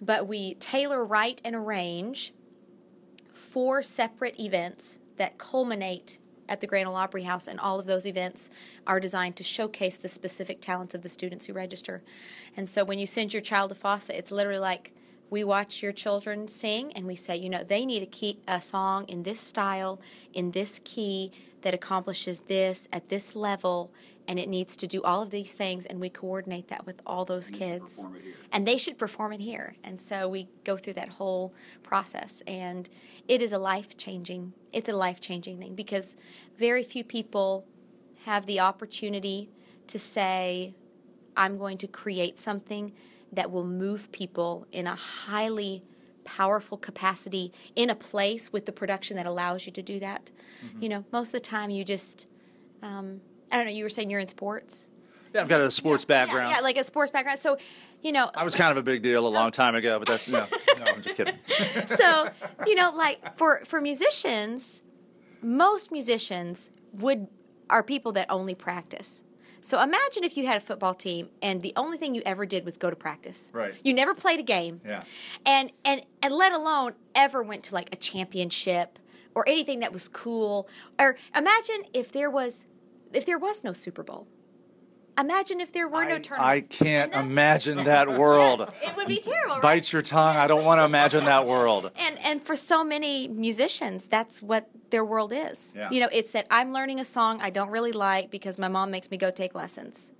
But 0.00 0.26
we 0.26 0.54
tailor, 0.54 1.04
write, 1.04 1.40
and 1.44 1.54
arrange 1.54 2.34
four 3.32 3.82
separate 3.82 4.38
events 4.40 4.98
that 5.16 5.38
culminate 5.38 6.18
at 6.48 6.60
the 6.60 6.66
Grand 6.66 6.88
Ole 6.88 6.96
Opry 6.96 7.22
House, 7.22 7.46
and 7.46 7.58
all 7.58 7.80
of 7.80 7.86
those 7.86 8.06
events 8.06 8.50
are 8.86 9.00
designed 9.00 9.36
to 9.36 9.42
showcase 9.42 9.96
the 9.96 10.08
specific 10.08 10.60
talents 10.60 10.94
of 10.94 11.02
the 11.02 11.08
students 11.08 11.46
who 11.46 11.52
register. 11.52 12.02
And 12.56 12.68
so 12.68 12.84
when 12.84 12.98
you 12.98 13.06
send 13.06 13.32
your 13.32 13.40
child 13.40 13.70
to 13.70 13.76
FASA, 13.76 14.10
it's 14.10 14.30
literally 14.30 14.58
like 14.58 14.92
we 15.34 15.42
watch 15.42 15.82
your 15.82 15.90
children 15.90 16.46
sing 16.46 16.92
and 16.92 17.08
we 17.08 17.16
say, 17.16 17.34
you 17.34 17.50
know, 17.50 17.64
they 17.64 17.84
need 17.84 18.04
a 18.04 18.06
key 18.06 18.38
a 18.46 18.62
song 18.62 19.04
in 19.08 19.24
this 19.24 19.40
style, 19.40 20.00
in 20.32 20.52
this 20.52 20.80
key 20.84 21.32
that 21.62 21.74
accomplishes 21.74 22.38
this 22.46 22.88
at 22.92 23.08
this 23.08 23.34
level 23.34 23.92
and 24.28 24.38
it 24.38 24.48
needs 24.48 24.76
to 24.76 24.86
do 24.86 25.02
all 25.02 25.22
of 25.22 25.30
these 25.30 25.52
things 25.52 25.86
and 25.86 26.00
we 26.00 26.08
coordinate 26.08 26.68
that 26.68 26.86
with 26.86 27.02
all 27.04 27.24
those 27.24 27.50
kids. 27.50 28.06
and 28.52 28.64
they 28.64 28.78
should 28.78 28.96
perform 28.96 29.32
it 29.32 29.40
here. 29.40 29.74
And 29.82 30.00
so 30.00 30.28
we 30.28 30.46
go 30.62 30.76
through 30.76 30.92
that 30.92 31.08
whole 31.08 31.52
process 31.82 32.40
and 32.46 32.88
it 33.26 33.42
is 33.42 33.52
a 33.52 33.58
life 33.58 33.96
changing 33.96 34.52
it's 34.72 34.88
a 34.88 34.96
life 34.96 35.20
changing 35.20 35.58
thing 35.58 35.74
because 35.74 36.16
very 36.56 36.84
few 36.84 37.02
people 37.02 37.66
have 38.24 38.46
the 38.46 38.60
opportunity 38.60 39.50
to 39.88 39.98
say 39.98 40.74
i'm 41.36 41.58
going 41.58 41.78
to 41.78 41.86
create 41.86 42.38
something 42.38 42.92
that 43.34 43.50
will 43.50 43.64
move 43.64 44.10
people 44.12 44.66
in 44.72 44.86
a 44.86 44.94
highly 44.94 45.82
powerful 46.24 46.78
capacity 46.78 47.52
in 47.76 47.90
a 47.90 47.94
place 47.94 48.52
with 48.52 48.66
the 48.66 48.72
production 48.72 49.16
that 49.16 49.26
allows 49.26 49.66
you 49.66 49.72
to 49.72 49.82
do 49.82 50.00
that. 50.00 50.30
Mm-hmm. 50.64 50.82
You 50.82 50.88
know, 50.88 51.04
most 51.12 51.28
of 51.28 51.32
the 51.32 51.40
time 51.40 51.70
you 51.70 51.84
just, 51.84 52.26
um, 52.82 53.20
I 53.52 53.56
don't 53.56 53.66
know, 53.66 53.72
you 53.72 53.84
were 53.84 53.90
saying 53.90 54.10
you're 54.10 54.20
in 54.20 54.28
sports. 54.28 54.88
Yeah, 55.34 55.42
I've 55.42 55.48
got 55.48 55.60
a 55.60 55.70
sports 55.70 56.04
yeah, 56.04 56.24
background. 56.24 56.50
Yeah, 56.50 56.56
yeah, 56.56 56.62
like 56.62 56.76
a 56.76 56.84
sports 56.84 57.10
background. 57.10 57.38
So, 57.38 57.58
you 58.02 58.12
know, 58.12 58.30
I 58.34 58.44
was 58.44 58.54
kind 58.54 58.70
of 58.70 58.76
a 58.76 58.82
big 58.82 59.02
deal 59.02 59.26
a 59.26 59.28
long 59.28 59.50
time 59.50 59.74
ago, 59.74 59.98
but 59.98 60.06
that's 60.06 60.28
no, 60.28 60.46
no, 60.78 60.84
I'm 60.84 61.02
just 61.02 61.16
kidding. 61.16 61.38
so, 61.86 62.28
you 62.66 62.74
know, 62.74 62.92
like 62.94 63.36
for 63.36 63.62
for 63.64 63.80
musicians, 63.80 64.82
most 65.42 65.90
musicians 65.90 66.70
would 66.92 67.26
are 67.68 67.82
people 67.82 68.12
that 68.12 68.30
only 68.30 68.54
practice. 68.54 69.22
So 69.64 69.80
imagine 69.80 70.24
if 70.24 70.36
you 70.36 70.46
had 70.46 70.58
a 70.58 70.60
football 70.60 70.92
team 70.92 71.30
and 71.40 71.62
the 71.62 71.72
only 71.74 71.96
thing 71.96 72.14
you 72.14 72.20
ever 72.26 72.44
did 72.44 72.66
was 72.66 72.76
go 72.76 72.90
to 72.90 72.96
practice. 72.96 73.50
Right. 73.54 73.74
You 73.82 73.94
never 73.94 74.14
played 74.14 74.38
a 74.38 74.42
game. 74.42 74.82
Yeah. 74.84 75.02
And 75.46 75.72
and 75.86 76.02
and 76.22 76.34
let 76.34 76.52
alone 76.52 76.92
ever 77.14 77.42
went 77.42 77.62
to 77.64 77.74
like 77.74 77.88
a 77.90 77.96
championship 77.96 78.98
or 79.34 79.48
anything 79.48 79.80
that 79.80 79.90
was 79.90 80.06
cool. 80.06 80.68
Or 81.00 81.16
imagine 81.34 81.84
if 81.94 82.12
there 82.12 82.28
was 82.28 82.66
if 83.14 83.24
there 83.24 83.38
was 83.38 83.64
no 83.64 83.72
Super 83.72 84.02
Bowl. 84.02 84.26
Imagine 85.18 85.62
if 85.62 85.72
there 85.72 85.88
were 85.88 86.04
no 86.04 86.16
I, 86.16 86.18
tournaments. 86.18 86.76
I 86.80 86.84
can't 86.84 87.14
imagine 87.14 87.84
that 87.84 88.18
world. 88.18 88.60
Yes, 88.60 88.90
it 88.90 88.96
would 88.98 89.08
be 89.08 89.20
terrible. 89.20 89.54
Right? 89.54 89.62
Bite 89.62 89.92
your 89.94 90.02
tongue. 90.02 90.36
I 90.36 90.46
don't 90.46 90.64
want 90.64 90.80
to 90.80 90.84
imagine 90.84 91.24
that 91.24 91.46
world. 91.46 91.90
And 91.96 92.18
and 92.18 92.44
for 92.44 92.54
so 92.54 92.84
many 92.84 93.28
musicians, 93.28 94.08
that's 94.08 94.42
what 94.42 94.68
their 94.94 95.04
world 95.04 95.32
is. 95.34 95.74
Yeah. 95.76 95.90
You 95.90 95.98
know, 95.98 96.08
it's 96.12 96.30
that 96.30 96.46
I'm 96.50 96.72
learning 96.72 97.00
a 97.00 97.04
song 97.04 97.40
I 97.42 97.50
don't 97.50 97.70
really 97.70 97.90
like 97.90 98.30
because 98.30 98.58
my 98.58 98.68
mom 98.68 98.92
makes 98.92 99.10
me 99.10 99.16
go 99.16 99.30
take 99.32 99.52
lessons. 99.52 100.12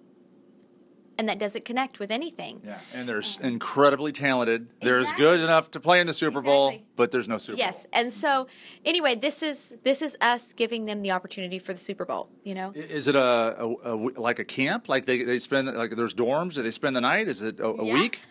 And 1.17 1.29
that 1.29 1.39
doesn't 1.39 1.65
connect 1.65 2.01
with 2.01 2.11
anything. 2.11 2.61
Yeah, 2.65 2.79
and 2.93 3.09
they're 3.09 3.23
incredibly 3.41 4.11
talented. 4.11 4.69
They're 4.83 4.99
as 4.99 5.13
good 5.13 5.39
enough 5.41 5.71
to 5.73 5.81
play 5.81 6.01
in 6.01 6.07
the 6.09 6.15
Super 6.15 6.41
Bowl, 6.43 6.69
Exactly. 6.71 6.87
but 6.97 7.13
there's 7.13 7.29
no 7.29 7.39
Super 7.39 7.57
Yes. 7.59 7.85
Bowl. 7.85 7.91
Yes, 7.93 8.03
and 8.03 8.13
so 8.13 8.47
anyway, 8.85 9.15
this 9.15 9.43
is 9.43 9.77
this 9.85 10.03
is 10.03 10.17
us 10.21 10.53
giving 10.53 10.87
them 10.87 11.03
the 11.03 11.13
opportunity 11.13 11.59
for 11.61 11.73
the 11.73 11.79
Super 11.79 12.05
Bowl, 12.05 12.29
you 12.43 12.55
know? 12.55 12.73
Is 12.75 13.07
it 13.09 13.15
a 13.15 13.77
like 14.17 14.39
a 14.41 14.45
camp? 14.45 14.89
Like 14.89 15.07
they, 15.07 15.23
they 15.23 15.39
spend 15.39 15.69
like 15.75 15.95
there's 15.95 16.15
dorms? 16.15 16.55
Do 16.55 16.63
they 16.63 16.71
spend 16.73 16.97
the 16.97 17.01
night? 17.01 17.29
Is 17.29 17.43
it 17.43 17.61
a, 17.61 17.67
a 17.69 17.85
Yeah. 17.87 17.95
week? 17.95 18.21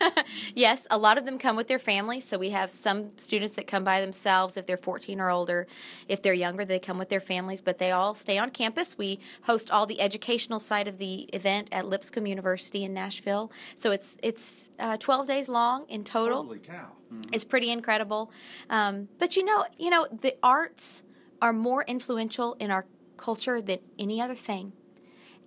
Yes, 0.54 0.86
a 0.90 0.98
lot 0.98 1.16
of 1.18 1.24
them 1.26 1.38
come 1.38 1.56
with 1.56 1.68
their 1.68 1.78
families. 1.78 2.24
So 2.26 2.38
we 2.38 2.50
have 2.50 2.70
some 2.70 3.10
students 3.16 3.54
that 3.54 3.66
come 3.66 3.84
by 3.84 4.00
themselves 4.00 4.56
if 4.56 4.66
they're 4.66 4.76
14 4.76 5.20
or 5.20 5.30
older. 5.30 5.66
If 6.08 6.22
they're 6.22 6.32
younger, 6.34 6.64
they 6.64 6.78
come 6.78 6.98
with 6.98 7.08
their 7.08 7.20
families, 7.20 7.60
but 7.62 7.78
they 7.78 7.90
all 7.92 8.14
stay 8.14 8.36
on 8.38 8.50
campus. 8.50 8.96
We 8.98 9.20
host 9.42 9.70
all 9.70 9.86
the 9.86 10.00
educational 10.00 10.60
side 10.60 10.88
of 10.88 10.98
the 10.98 11.22
event 11.32 11.68
at 11.72 11.86
Lipscomb 11.86 12.26
University 12.26 12.73
in 12.82 12.94
Nashville. 12.94 13.52
So 13.76 13.92
it's 13.92 14.18
it's 14.22 14.70
uh, 14.80 14.96
12 14.96 15.26
days 15.26 15.48
long 15.48 15.84
in 15.88 16.02
total. 16.02 16.42
Holy 16.42 16.58
cow! 16.58 16.88
It's 17.32 17.44
pretty 17.44 17.70
incredible. 17.70 18.32
Um, 18.68 19.08
but 19.18 19.36
you 19.36 19.44
know, 19.44 19.66
you 19.78 19.90
know, 19.90 20.08
the 20.10 20.34
arts 20.42 21.02
are 21.40 21.52
more 21.52 21.84
influential 21.84 22.54
in 22.54 22.70
our 22.70 22.86
culture 23.16 23.60
than 23.60 23.78
any 23.98 24.20
other 24.20 24.34
thing. 24.34 24.72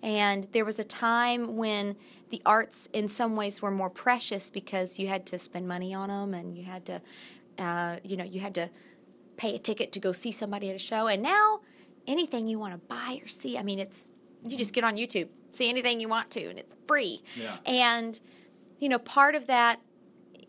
And 0.04 0.48
there 0.52 0.64
was 0.64 0.80
a 0.80 0.84
time 0.84 1.58
when 1.58 1.96
the 2.30 2.42
arts, 2.46 2.88
in 2.94 3.08
some 3.08 3.36
ways, 3.36 3.62
were 3.62 3.72
more 3.72 3.90
precious 3.90 4.50
because 4.50 5.00
you 5.00 5.08
had 5.08 5.26
to 5.28 5.40
spend 5.40 5.68
money 5.68 5.94
on 5.94 6.10
them, 6.10 6.34
and 6.34 6.56
you 6.56 6.66
had 6.66 6.86
to, 6.86 7.02
uh, 7.58 7.98
you 8.04 8.16
know, 8.16 8.24
you 8.24 8.40
had 8.40 8.54
to 8.56 8.70
pay 9.38 9.56
a 9.56 9.60
ticket 9.60 9.92
to 9.94 10.00
go 10.00 10.12
see 10.12 10.32
somebody 10.32 10.70
at 10.70 10.76
a 10.76 10.80
show. 10.80 11.08
And 11.08 11.24
now, 11.24 11.62
anything 12.06 12.48
you 12.48 12.60
want 12.60 12.74
to 12.74 12.80
buy 12.88 13.20
or 13.24 13.28
see, 13.28 13.58
I 13.58 13.64
mean, 13.64 13.80
it's 13.80 14.10
you 14.44 14.58
just 14.58 14.74
get 14.74 14.84
on 14.84 14.98
YouTube, 14.98 15.30
see 15.52 15.70
anything 15.70 16.00
you 16.00 16.10
want 16.10 16.32
to, 16.32 16.46
and 16.46 16.60
it's 16.60 16.76
free. 16.86 17.24
Yeah. 17.36 17.58
And 17.66 18.20
you 18.80 18.90
know, 18.90 19.00
part 19.00 19.34
of 19.36 19.48
that 19.48 19.80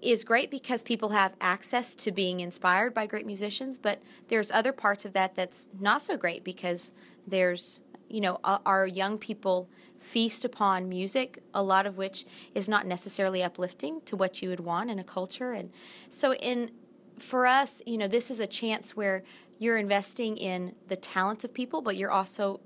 is 0.00 0.22
great 0.22 0.50
because 0.50 0.82
people 0.82 1.08
have 1.10 1.34
access 1.40 1.94
to 1.94 2.12
being 2.12 2.40
inspired 2.40 2.94
by 2.94 3.06
great 3.06 3.26
musicians, 3.26 3.78
but 3.78 4.00
there's 4.28 4.50
other 4.52 4.72
parts 4.72 5.04
of 5.04 5.12
that 5.14 5.34
that's 5.34 5.68
not 5.78 6.02
so 6.02 6.16
great 6.16 6.44
because 6.44 6.92
there's, 7.26 7.80
you 8.08 8.20
know, 8.20 8.38
our- 8.44 8.60
our 8.64 8.86
young 8.86 9.18
people 9.18 9.68
feast 9.98 10.44
upon 10.44 10.88
music, 10.88 11.42
a 11.52 11.62
lot 11.62 11.84
of 11.86 11.96
which 11.96 12.24
is 12.54 12.68
not 12.68 12.86
necessarily 12.86 13.42
uplifting 13.42 14.00
to 14.02 14.14
what 14.14 14.40
you 14.40 14.48
would 14.48 14.60
want 14.60 14.90
in 14.90 14.98
a 14.98 15.04
culture. 15.04 15.52
And 15.52 15.70
so, 16.08 16.34
in 16.34 16.70
for 17.18 17.46
us, 17.46 17.82
you 17.84 17.98
know, 17.98 18.06
this 18.06 18.30
is 18.30 18.38
a 18.38 18.46
chance 18.46 18.96
where 18.96 19.24
you're 19.58 19.76
investing 19.78 20.36
in 20.36 20.76
the 20.86 20.94
talents 20.94 21.42
of 21.42 21.52
people, 21.52 21.80
but 21.80 21.96
you're 21.96 22.12
also 22.12 22.60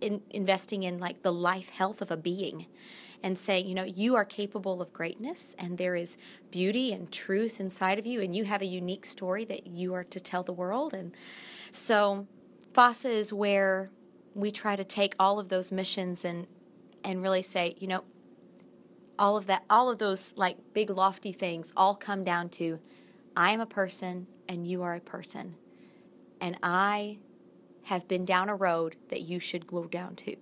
in, 0.00 0.22
investing 0.30 0.82
in 0.82 0.98
like 0.98 1.22
the 1.22 1.32
life 1.32 1.70
health 1.70 2.00
of 2.02 2.10
a 2.10 2.16
being 2.16 2.66
and 3.22 3.38
saying, 3.38 3.66
you 3.66 3.74
know, 3.74 3.84
you 3.84 4.14
are 4.14 4.24
capable 4.24 4.80
of 4.80 4.92
greatness 4.92 5.56
and 5.58 5.78
there 5.78 5.96
is 5.96 6.16
beauty 6.50 6.92
and 6.92 7.10
truth 7.10 7.58
inside 7.60 7.98
of 7.98 8.06
you 8.06 8.20
and 8.20 8.34
you 8.34 8.44
have 8.44 8.62
a 8.62 8.66
unique 8.66 9.04
story 9.04 9.44
that 9.44 9.66
you 9.66 9.94
are 9.94 10.04
to 10.04 10.20
tell 10.20 10.42
the 10.42 10.52
world. 10.52 10.94
And 10.94 11.12
so 11.72 12.26
FASA 12.72 13.10
is 13.10 13.32
where 13.32 13.90
we 14.34 14.50
try 14.50 14.76
to 14.76 14.84
take 14.84 15.14
all 15.18 15.38
of 15.38 15.48
those 15.48 15.72
missions 15.72 16.24
and 16.24 16.46
and 17.04 17.22
really 17.22 17.42
say, 17.42 17.74
you 17.78 17.86
know, 17.86 18.04
all 19.18 19.36
of 19.36 19.46
that 19.46 19.64
all 19.68 19.90
of 19.90 19.98
those 19.98 20.34
like 20.36 20.56
big 20.72 20.90
lofty 20.90 21.32
things 21.32 21.72
all 21.76 21.94
come 21.94 22.22
down 22.22 22.48
to 22.50 22.78
I 23.36 23.50
am 23.50 23.60
a 23.60 23.66
person 23.66 24.26
and 24.48 24.66
you 24.66 24.82
are 24.82 24.94
a 24.94 25.00
person. 25.00 25.56
And 26.40 26.56
I 26.62 27.18
have 27.84 28.06
been 28.08 28.24
down 28.24 28.48
a 28.48 28.54
road 28.54 28.96
that 29.08 29.22
you 29.22 29.40
should 29.40 29.66
go 29.66 29.84
down 29.84 30.16
too. 30.16 30.36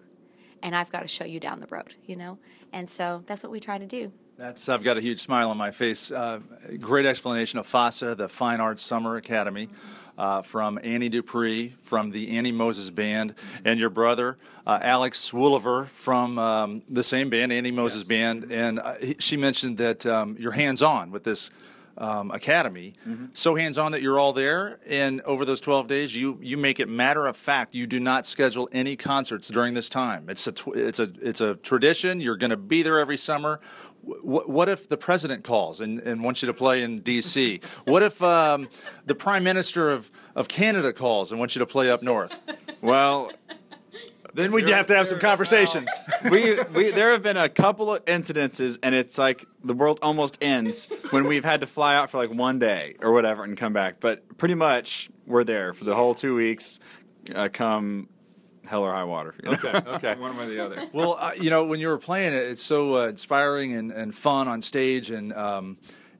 And 0.63 0.75
I've 0.75 0.91
got 0.91 1.01
to 1.03 1.09
show 1.09 1.25
you 1.25 1.39
down 1.39 1.61
the 1.61 1.67
road, 1.69 1.95
you 2.07 2.17
know? 2.17 2.39
And 2.73 2.91
so 2.91 3.23
that's 3.27 3.43
what 3.43 3.53
we 3.53 3.61
try 3.61 3.79
to 3.79 3.87
do. 3.87 4.13
That's 4.37 4.69
I've 4.69 4.83
got 4.83 4.99
a 4.99 5.01
huge 5.01 5.21
smile 5.21 5.51
on 5.51 5.57
my 5.57 5.71
face. 5.71 6.11
Uh, 6.11 6.41
great 6.81 7.07
explanation 7.07 7.59
of 7.59 7.67
FASA, 7.67 8.17
the 8.17 8.29
Fine 8.29 8.61
Arts 8.61 8.83
Summer 8.83 9.17
Academy, 9.17 9.71
uh, 10.19 10.43
from 10.43 10.79
Annie 10.83 11.09
Dupre 11.09 11.73
from 11.83 12.11
the 12.11 12.37
Annie 12.37 12.53
Moses 12.53 12.91
Band, 12.91 13.35
and 13.65 13.81
your 13.81 13.91
brother 13.91 14.37
uh, 14.67 14.79
Alex 14.83 15.31
Wolaver 15.31 15.87
from 15.87 16.39
um, 16.39 16.83
the 16.89 17.03
same 17.03 17.31
band, 17.31 17.53
Annie 17.53 17.71
Moses 17.71 18.03
Band. 18.03 18.51
And 18.51 18.79
uh, 18.79 18.97
he, 19.01 19.17
she 19.19 19.37
mentioned 19.37 19.79
that 19.79 20.05
um, 20.05 20.37
you're 20.39 20.53
hands-on 20.53 21.11
with 21.11 21.25
this. 21.25 21.51
Um, 21.99 22.31
academy, 22.31 22.93
so 23.33 23.55
hands-on 23.55 23.93
that 23.93 24.03
you're 24.03 24.19
all 24.19 24.35
there, 24.35 24.81
and 24.87 25.23
over 25.23 25.47
those 25.47 25.63
12 25.63 25.87
days, 25.89 26.15
you 26.15 26.39
you 26.43 26.59
make 26.59 26.79
it 26.79 26.91
matter 26.91 27.27
of 27.27 27.39
fact. 27.39 27.75
You 27.75 27.87
do 27.87 27.99
not 27.99 28.27
schedule 28.27 28.69
any 28.71 28.97
concerts 28.97 29.49
during 29.49 29.73
this 29.73 29.89
time. 29.89 30.29
It's 30.29 30.47
a 30.47 30.53
tw- 30.53 30.77
it's 30.77 31.01
a 31.01 31.11
it's 31.23 31.41
a 31.41 31.55
tradition. 31.55 32.21
You're 32.21 32.37
going 32.37 32.51
to 32.51 32.59
be 32.59 32.83
there 32.83 32.99
every 32.99 33.17
summer. 33.17 33.61
What, 34.03 34.49
what 34.49 34.69
if 34.69 34.89
the 34.89 34.99
president 34.99 35.43
calls 35.43 35.81
and, 35.81 35.99
and 36.01 36.23
wants 36.23 36.43
you 36.43 36.47
to 36.47 36.55
play 36.55 36.83
in 36.83 36.99
D.C.? 36.99 37.61
What 37.85 38.03
if 38.03 38.23
um, 38.23 38.69
the 39.07 39.15
prime 39.15 39.43
minister 39.43 39.91
of, 39.91 40.11
of 40.35 40.49
Canada 40.49 40.93
calls 40.93 41.31
and 41.33 41.41
wants 41.41 41.57
you 41.57 41.61
to 41.61 41.67
play 41.67 41.91
up 41.91 42.03
north? 42.03 42.39
Well, 42.83 43.33
Then 44.37 44.53
we'd 44.53 44.69
have 44.69 44.85
to 44.87 44.95
have 44.95 45.09
some 45.09 45.19
conversations. 45.19 45.89
we, 46.31 46.63
we 46.75 46.91
there 46.91 47.13
have 47.13 47.23
been 47.23 47.39
a 47.39 47.49
couple 47.49 47.91
of 47.91 48.05
incidences, 48.05 48.79
and 48.83 48.95
it's 48.95 49.17
like 49.17 49.47
the 49.65 49.73
world 49.73 49.99
almost 50.03 50.37
ends 50.43 50.91
when 51.09 51.27
we've 51.27 51.45
had 51.45 51.63
to 51.63 51.67
fly 51.67 51.95
out 51.95 52.11
for 52.11 52.19
like 52.19 52.31
one 52.31 52.59
day 52.59 52.97
or 53.01 53.13
whatever 53.13 53.45
and 53.45 53.57
come 53.57 53.73
back. 53.73 53.99
But 53.99 54.37
pretty 54.37 54.55
much 54.55 55.09
we're 55.27 55.43
there 55.43 55.73
for 55.73 55.85
the 55.85 55.95
whole 55.95 56.15
two 56.15 56.35
weeks, 56.35 56.81
uh, 57.35 57.49
come 57.51 58.11
hell 58.67 58.83
or 58.83 58.93
high 58.93 59.05
water. 59.05 59.35
you 59.43 59.51
know? 59.53 59.57
Okay, 59.57 59.91
okay. 59.91 60.15
one 60.21 60.37
way 60.37 60.45
or 60.45 60.49
the 60.49 60.61
other. 60.61 60.87
Well, 60.93 61.17
uh, 61.19 61.33
you 61.35 61.49
know, 61.49 61.65
when 61.65 61.81
you 61.81 61.89
were 61.89 61.99
playing 61.99 62.35
it, 62.35 62.43
it's 62.43 62.63
so 62.63 62.97
uh, 62.97 63.09
inspiring 63.09 63.73
and, 63.73 63.91
and 63.91 64.15
fun 64.15 64.49
on 64.49 64.61
stage, 64.61 65.11
and 65.11 65.33
um, 65.33 65.79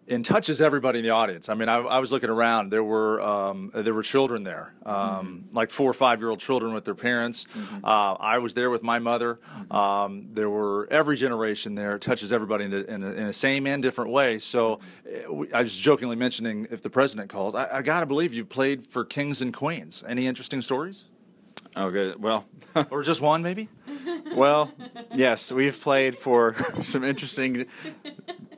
and 0.09 0.25
touches 0.25 0.61
everybody 0.61 1.01
in 1.01 1.05
the 1.05 1.11
audience. 1.11 1.49
I 1.49 1.55
mean, 1.55 1.69
I, 1.69 1.79
I 1.79 1.99
was 1.99 2.13
looking 2.13 2.31
around. 2.31 2.71
There 2.71 2.85
were 2.85 3.21
um, 3.21 3.71
there 3.75 3.95
were 3.95 4.03
children 4.03 4.45
there, 4.45 4.75
um, 4.85 5.49
like 5.53 5.71
four 5.71 5.91
or 5.91 5.95
five 5.95 6.21
year 6.21 6.31
old 6.31 6.41
children 6.41 6.73
with 6.73 6.85
their 6.85 6.95
parents. 6.95 7.47
Uh, 7.83 8.13
I 8.15 8.39
was 8.39 8.55
there 8.55 8.71
with 8.71 8.83
my 8.83 8.99
mother. 8.99 9.39
Um, 9.71 10.29
there 10.33 10.51
were 10.51 10.89
every 10.91 11.17
generation 11.17 11.75
there. 11.75 11.97
It 11.97 12.03
touches 12.03 12.33
everybody 12.33 12.65
in 12.67 12.73
a, 12.73 12.77
in, 12.77 13.03
a, 13.03 13.11
in 13.13 13.27
a 13.27 13.33
same 13.33 13.67
and 13.67 13.83
different 13.83 14.11
way. 14.11 14.39
So, 14.39 14.81
uh, 15.07 15.45
I 15.53 15.63
was 15.63 15.77
jokingly 15.77 16.17
mentioning 16.17 16.69
if 16.71 16.83
the 16.83 16.91
president 16.91 17.31
calls, 17.31 17.55
I, 17.55 17.79
I 17.79 17.83
got 17.83 18.01
to 18.01 18.07
believe 18.07 18.33
you've 18.33 18.49
played 18.49 18.87
for 18.87 19.05
kings 19.05 19.41
and 19.41 19.53
queens. 19.53 20.05
Any 20.07 20.27
interesting 20.27 20.63
stories? 20.63 21.05
Oh, 21.75 21.91
good. 21.91 22.23
Well, 22.23 22.47
or 22.91 23.03
just 23.03 23.21
one, 23.21 23.43
maybe? 23.43 23.69
well, 24.35 24.73
yes, 25.15 25.53
we've 25.53 25.79
played 25.79 26.17
for 26.17 26.55
some 26.83 27.05
interesting 27.05 27.67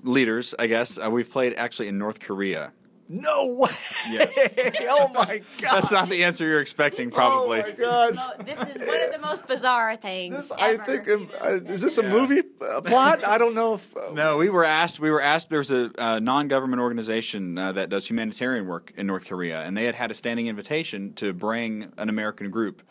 leaders. 0.03 0.55
I 0.59 0.67
guess 0.67 0.99
uh, 0.99 1.11
we've 1.11 1.31
played 1.31 1.55
actually 1.55 1.89
in 1.89 1.99
North 1.99 2.21
Korea. 2.21 2.73
No 3.11 3.55
way! 3.55 3.71
Yes. 4.11 4.37
oh 4.91 5.09
my 5.15 5.41
god! 5.63 5.77
That's 5.77 5.91
not 5.91 6.11
the 6.11 6.25
answer 6.25 6.47
you're 6.47 6.61
expecting, 6.61 7.11
probably. 7.11 7.63
Oh 7.63 7.65
my 7.65 7.71
gosh! 7.73 8.19
This 8.45 8.61
is 8.61 8.87
one 8.87 9.03
of 9.03 9.13
the 9.13 9.19
most 9.23 9.47
bizarre 9.49 9.97
things. 9.97 10.37
This, 10.37 10.53
I 10.53 10.77
think, 10.77 11.09
um, 11.09 11.31
uh, 11.41 11.59
is 11.65 11.81
this 11.81 11.97
a 11.97 12.03
movie 12.03 12.43
uh, 12.61 12.83
plot? 12.83 13.25
I 13.25 13.39
don't 13.39 13.55
know 13.55 13.75
if. 13.75 13.97
Uh, 13.97 14.13
No, 14.13 14.37
we 14.37 14.51
were 14.51 14.65
asked. 14.65 15.01
We 15.01 15.11
were 15.11 15.23
asked. 15.23 15.49
There's 15.49 15.71
a 15.71 15.91
uh, 15.99 16.19
non-government 16.19 16.83
organization 16.83 17.57
uh, 17.57 17.73
that 17.73 17.89
does 17.89 18.07
humanitarian 18.11 18.67
work 18.67 18.93
in 18.95 19.07
North 19.07 19.27
Korea, 19.27 19.63
and 19.63 19.75
they 19.75 19.85
had 19.85 19.95
had 19.95 20.11
a 20.11 20.15
standing 20.15 20.47
invitation 20.47 21.15
to 21.15 21.33
bring 21.33 21.91
an 21.97 22.11
American 22.11 22.51
group 22.51 22.83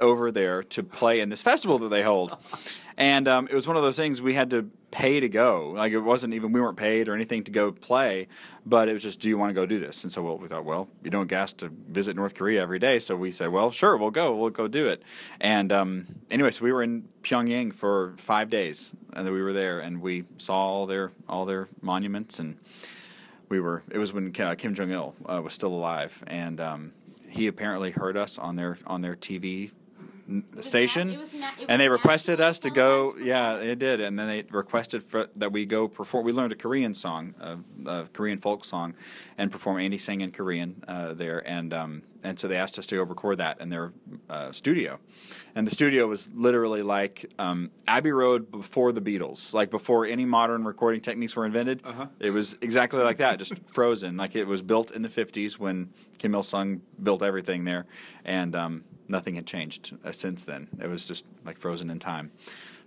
over 0.00 0.30
there 0.30 0.62
to 0.62 0.82
play 0.82 1.20
in 1.20 1.28
this 1.28 1.42
festival 1.42 1.78
that 1.80 1.88
they 1.88 2.02
hold. 2.02 2.36
And 2.96 3.28
um, 3.28 3.46
it 3.50 3.54
was 3.54 3.68
one 3.68 3.76
of 3.76 3.82
those 3.82 3.96
things 3.96 4.22
we 4.22 4.34
had 4.34 4.50
to 4.50 4.70
pay 4.90 5.20
to 5.20 5.28
go. 5.28 5.72
Like 5.76 5.92
it 5.92 6.00
wasn't 6.00 6.32
even 6.32 6.52
we 6.52 6.60
weren't 6.60 6.78
paid 6.78 7.08
or 7.08 7.14
anything 7.14 7.44
to 7.44 7.50
go 7.50 7.70
play, 7.70 8.28
but 8.64 8.88
it 8.88 8.94
was 8.94 9.02
just, 9.02 9.20
do 9.20 9.28
you 9.28 9.36
want 9.36 9.50
to 9.50 9.54
go 9.54 9.66
do 9.66 9.78
this? 9.78 10.02
And 10.02 10.10
so 10.10 10.34
we 10.34 10.48
thought, 10.48 10.64
well, 10.64 10.88
you 11.04 11.10
don't 11.10 11.26
gas 11.26 11.52
to 11.54 11.68
visit 11.68 12.16
North 12.16 12.34
Korea 12.34 12.62
every 12.62 12.78
day, 12.78 12.98
so 12.98 13.14
we 13.14 13.30
said, 13.30 13.48
well, 13.48 13.70
sure, 13.70 13.96
we'll 13.98 14.10
go, 14.10 14.34
we'll 14.34 14.48
go 14.48 14.68
do 14.68 14.88
it. 14.88 15.02
And 15.38 15.70
um, 15.72 16.06
anyway, 16.30 16.50
so 16.50 16.64
we 16.64 16.72
were 16.72 16.82
in 16.82 17.08
Pyongyang 17.22 17.74
for 17.74 18.14
five 18.16 18.48
days, 18.48 18.94
and 19.12 19.26
then 19.26 19.34
we 19.34 19.42
were 19.42 19.52
there, 19.52 19.80
and 19.80 20.00
we 20.00 20.24
saw 20.38 20.56
all 20.56 20.86
their 20.86 21.12
all 21.28 21.44
their 21.44 21.68
monuments, 21.82 22.38
and 22.38 22.56
we 23.50 23.60
were. 23.60 23.82
It 23.90 23.98
was 23.98 24.12
when 24.14 24.34
uh, 24.40 24.54
Kim 24.56 24.74
Jong 24.74 24.90
Il 24.90 25.14
uh, 25.26 25.42
was 25.42 25.52
still 25.52 25.72
alive, 25.74 26.24
and 26.26 26.60
um, 26.60 26.92
he 27.28 27.46
apparently 27.46 27.90
heard 27.90 28.16
us 28.16 28.38
on 28.38 28.56
their 28.56 28.78
on 28.86 29.02
their 29.02 29.16
TV 29.16 29.72
station, 30.60 31.08
na- 31.08 31.14
it 31.14 31.18
was 31.20 31.34
na- 31.34 31.50
it 31.58 31.66
and 31.68 31.80
they 31.80 31.88
requested 31.88 32.40
us 32.40 32.58
to 32.60 32.70
go. 32.70 33.14
Yeah, 33.16 33.56
it 33.56 33.78
did, 33.78 34.00
and 34.00 34.18
then 34.18 34.28
they 34.28 34.44
requested 34.50 35.02
for, 35.02 35.28
that 35.36 35.52
we 35.52 35.64
go 35.66 35.88
perform. 35.88 36.24
We 36.24 36.32
learned 36.32 36.52
a 36.52 36.56
Korean 36.56 36.94
song, 36.94 37.34
a, 37.40 37.58
a 37.88 38.04
Korean 38.12 38.38
folk 38.38 38.64
song, 38.64 38.94
and 39.38 39.50
perform. 39.50 39.78
Andy 39.80 39.98
sang 39.98 40.20
in 40.20 40.32
Korean 40.32 40.82
uh, 40.88 41.14
there, 41.14 41.46
and 41.48 41.72
um, 41.72 42.02
and 42.26 42.40
so 42.40 42.48
they 42.48 42.56
asked 42.56 42.76
us 42.76 42.86
to 42.86 42.96
go 42.96 43.04
record 43.04 43.38
that 43.38 43.60
in 43.60 43.68
their 43.68 43.92
uh, 44.28 44.50
studio, 44.50 44.98
and 45.54 45.64
the 45.64 45.70
studio 45.70 46.08
was 46.08 46.28
literally 46.34 46.82
like 46.82 47.32
um, 47.38 47.70
Abbey 47.86 48.10
Road 48.10 48.50
before 48.50 48.90
the 48.90 49.00
Beatles, 49.00 49.54
like 49.54 49.70
before 49.70 50.04
any 50.04 50.24
modern 50.24 50.64
recording 50.64 51.00
techniques 51.00 51.36
were 51.36 51.46
invented. 51.46 51.82
It 52.18 52.30
was 52.30 52.56
exactly 52.60 53.00
like 53.00 53.18
that, 53.18 53.38
just 53.38 53.56
frozen. 53.66 54.16
Like 54.16 54.34
it 54.34 54.46
was 54.46 54.60
built 54.60 54.90
in 54.90 55.02
the 55.02 55.08
'50s 55.08 55.56
when 55.60 55.90
Kim 56.18 56.34
Il 56.34 56.42
Sung 56.42 56.80
built 57.00 57.22
everything 57.22 57.62
there, 57.62 57.86
and 58.24 58.56
um, 58.56 58.84
nothing 59.06 59.36
had 59.36 59.46
changed 59.46 59.96
uh, 60.04 60.10
since 60.10 60.44
then. 60.44 60.66
It 60.82 60.88
was 60.88 61.04
just 61.04 61.24
like 61.44 61.58
frozen 61.58 61.90
in 61.90 62.00
time. 62.00 62.32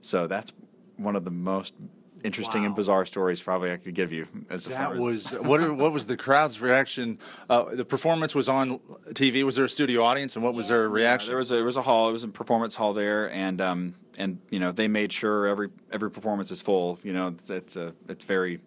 So 0.01 0.27
that's 0.27 0.51
one 0.97 1.15
of 1.15 1.23
the 1.23 1.31
most 1.31 1.73
interesting 2.23 2.65
and 2.65 2.75
bizarre 2.75 3.05
stories 3.05 3.41
probably 3.41 3.71
I 3.71 3.77
could 3.77 3.93
give 3.95 4.11
you 4.11 4.27
as 4.49 4.65
That 4.65 4.75
far 4.77 4.93
as 4.93 4.99
was 4.99 5.31
what? 5.31 5.59
are- 5.61 5.73
What 5.73 5.91
was 5.93 6.07
the 6.07 6.17
crowd's 6.17 6.61
reaction? 6.61 7.19
Uh, 7.49 7.75
the 7.75 7.85
performance 7.85 8.35
was 8.35 8.49
on 8.49 8.79
TV. 9.13 9.43
Was 9.43 9.55
there 9.55 9.65
a 9.65 9.69
studio 9.69 10.03
audience, 10.03 10.35
and 10.35 10.43
what 10.43 10.53
was 10.53 10.67
their 10.67 10.83
Yeah, 10.83 10.93
reaction? 10.93 11.29
there 11.29 11.37
was 11.37 11.51
a, 11.51 11.55
there 11.55 11.63
was 11.65 11.77
a 11.77 11.81
hall. 11.81 12.09
It 12.09 12.11
was 12.13 12.23
a 12.23 12.27
performance 12.27 12.75
hall 12.75 12.93
there, 12.93 13.31
and 13.31 13.61
um, 13.61 13.93
and 14.17 14.39
you 14.49 14.59
know 14.59 14.71
they 14.71 14.87
made 14.87 15.11
sure 15.13 15.47
every 15.47 15.69
every 15.91 16.11
performance 16.11 16.51
is 16.51 16.61
full. 16.61 16.99
You 17.03 17.13
know, 17.13 17.27
it's 17.29 17.49
it's 17.49 17.75
a 17.75 17.93
it's 18.07 18.23
very 18.25 18.59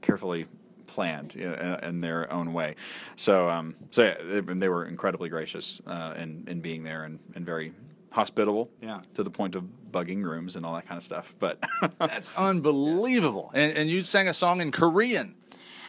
carefully 0.00 0.46
planned 0.86 1.34
you 1.34 1.48
know, 1.48 1.54
in 1.54 1.84
in 1.88 2.00
their 2.00 2.30
own 2.32 2.52
way. 2.52 2.74
So 3.16 3.48
um, 3.48 3.74
so 3.90 4.02
yeah, 4.02 4.14
they, 4.22 4.40
they 4.40 4.68
were 4.68 4.84
incredibly 4.84 5.28
gracious 5.30 5.80
uh, 5.86 6.14
in 6.18 6.44
in 6.48 6.60
being 6.60 6.82
there 6.84 7.04
and, 7.04 7.18
and 7.34 7.46
very 7.46 7.72
hospitable. 8.12 8.70
Yeah. 8.80 9.00
To 9.14 9.22
the 9.22 9.30
point 9.30 9.54
of 9.54 9.64
bugging 9.90 10.22
rooms 10.22 10.56
and 10.56 10.64
all 10.64 10.74
that 10.74 10.86
kind 10.86 10.96
of 10.98 11.02
stuff. 11.04 11.34
But 11.38 11.58
That's 11.98 12.30
unbelievable. 12.36 13.50
And, 13.54 13.72
and 13.76 13.90
you 13.90 14.02
sang 14.04 14.28
a 14.28 14.34
song 14.34 14.60
in 14.60 14.70
Korean. 14.70 15.34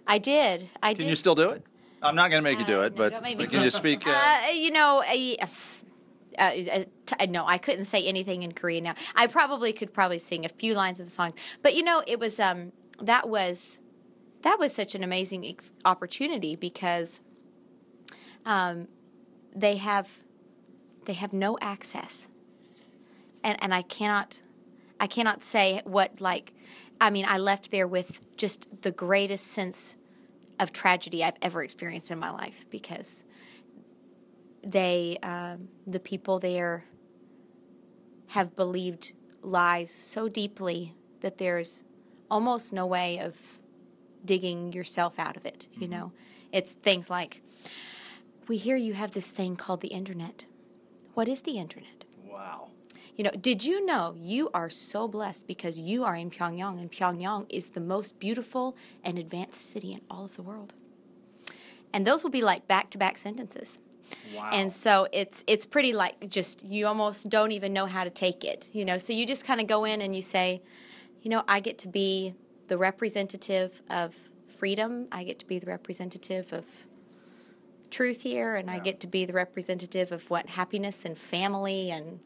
I 0.07 0.17
did. 0.17 0.69
I 0.81 0.89
did 0.93 0.97
Can 0.99 1.05
did. 1.05 1.09
you 1.11 1.15
still 1.15 1.35
do 1.35 1.49
it? 1.51 1.63
I'm 2.01 2.15
not 2.15 2.29
going 2.31 2.43
to 2.43 2.49
make 2.49 2.59
you 2.59 2.65
do 2.65 2.81
Uh, 2.81 2.85
it, 2.87 2.93
no, 2.93 2.97
but, 2.97 3.11
don't 3.13 3.23
make 3.23 3.37
me 3.37 3.43
but 3.45 3.49
can 3.51 3.59
do 3.59 3.61
you 3.63 3.67
it. 3.67 3.71
speak? 3.73 4.05
Uh, 4.05 4.11
Uh, 4.11 4.49
you 4.51 4.71
know, 4.71 5.01
I, 5.05 5.37
uh, 5.41 6.41
uh, 6.41 6.83
t- 7.05 7.27
no, 7.27 7.45
I 7.45 7.57
couldn't 7.57 7.85
say 7.85 8.03
anything 8.05 8.43
in 8.43 8.51
Korean 8.51 8.83
now. 8.83 8.95
I 9.15 9.27
probably 9.27 9.71
could 9.71 9.93
probably 9.93 10.19
sing 10.19 10.43
a 10.45 10.49
few 10.49 10.73
lines 10.73 10.99
of 10.99 11.05
the 11.05 11.11
song, 11.11 11.33
but 11.61 11.75
you 11.75 11.83
know, 11.83 12.03
it 12.05 12.19
was 12.19 12.39
um, 12.41 12.73
that 13.01 13.29
was 13.29 13.79
that 14.41 14.59
was 14.59 14.73
such 14.75 14.95
an 14.95 15.03
amazing 15.03 15.45
ex- 15.45 15.71
opportunity 15.85 16.55
because 16.57 17.21
um, 18.45 18.87
they 19.55 19.77
have 19.77 20.21
they 21.05 21.13
have 21.13 21.33
no 21.33 21.57
access, 21.61 22.29
and 23.43 23.61
and 23.61 23.73
I 23.73 23.81
cannot 23.81 24.41
I 24.99 25.07
cannot 25.07 25.43
say 25.43 25.81
what 25.85 26.21
like. 26.21 26.53
I 27.01 27.09
mean, 27.09 27.25
I 27.27 27.37
left 27.37 27.71
there 27.71 27.87
with 27.87 28.21
just 28.37 28.83
the 28.83 28.91
greatest 28.91 29.47
sense 29.47 29.97
of 30.59 30.71
tragedy 30.71 31.23
I've 31.23 31.35
ever 31.41 31.63
experienced 31.63 32.11
in 32.11 32.19
my 32.19 32.29
life 32.29 32.65
because 32.69 33.25
they, 34.63 35.17
um, 35.21 35.67
the 35.85 35.99
people 35.99 36.39
there, 36.39 36.85
have 38.27 38.55
believed 38.55 39.11
lies 39.41 39.91
so 39.91 40.29
deeply 40.29 40.95
that 41.21 41.37
there's 41.37 41.83
almost 42.31 42.71
no 42.71 42.85
way 42.85 43.19
of 43.19 43.59
digging 44.23 44.71
yourself 44.71 45.19
out 45.19 45.35
of 45.35 45.45
it. 45.45 45.67
You 45.77 45.87
know, 45.87 46.13
it's 46.51 46.73
things 46.73 47.09
like, 47.09 47.41
we 48.47 48.57
hear 48.57 48.75
you 48.75 48.93
have 48.93 49.11
this 49.11 49.31
thing 49.31 49.55
called 49.55 49.81
the 49.81 49.89
internet. 49.89 50.45
What 51.13 51.27
is 51.27 51.41
the 51.41 51.57
internet? 51.57 52.03
wow. 52.33 52.69
You 53.15 53.23
know, 53.23 53.31
did 53.39 53.63
you 53.63 53.85
know 53.85 54.15
you 54.17 54.49
are 54.53 54.69
so 54.69 55.07
blessed 55.07 55.45
because 55.45 55.77
you 55.77 56.03
are 56.03 56.15
in 56.15 56.31
Pyongyang 56.31 56.79
and 56.79 56.91
Pyongyang 56.91 57.45
is 57.49 57.69
the 57.69 57.79
most 57.79 58.19
beautiful 58.19 58.75
and 59.03 59.19
advanced 59.19 59.69
city 59.69 59.93
in 59.93 60.01
all 60.09 60.25
of 60.25 60.35
the 60.35 60.41
world. 60.41 60.73
And 61.93 62.07
those 62.07 62.23
will 62.23 62.31
be 62.31 62.41
like 62.41 62.67
back-to-back 62.67 63.19
sentences. 63.19 63.77
Wow. 64.35 64.49
And 64.51 64.73
so 64.73 65.07
it's 65.11 65.43
it's 65.45 65.65
pretty 65.65 65.93
like 65.93 66.27
just 66.27 66.65
you 66.65 66.87
almost 66.87 67.29
don't 67.29 67.51
even 67.51 67.71
know 67.71 67.85
how 67.85 68.03
to 68.03 68.09
take 68.09 68.43
it, 68.43 68.69
you 68.73 68.83
know. 68.83 68.97
So 68.97 69.13
you 69.13 69.25
just 69.25 69.45
kind 69.45 69.61
of 69.61 69.67
go 69.67 69.85
in 69.85 70.01
and 70.01 70.15
you 70.15 70.21
say, 70.21 70.61
you 71.21 71.29
know, 71.29 71.43
I 71.47 71.59
get 71.59 71.77
to 71.79 71.87
be 71.87 72.33
the 72.67 72.77
representative 72.77 73.81
of 73.89 74.29
freedom. 74.47 75.07
I 75.11 75.23
get 75.23 75.39
to 75.39 75.45
be 75.45 75.59
the 75.59 75.67
representative 75.67 76.51
of 76.51 76.65
truth 77.93 78.23
here 78.23 78.55
and 78.55 78.69
I 78.69 78.79
get 78.79 78.99
to 79.01 79.07
be 79.07 79.23
the 79.23 79.33
representative 79.33 80.11
of 80.11 80.29
what 80.29 80.47
happiness 80.47 81.05
and 81.05 81.17
family 81.17 81.91
and 81.91 82.19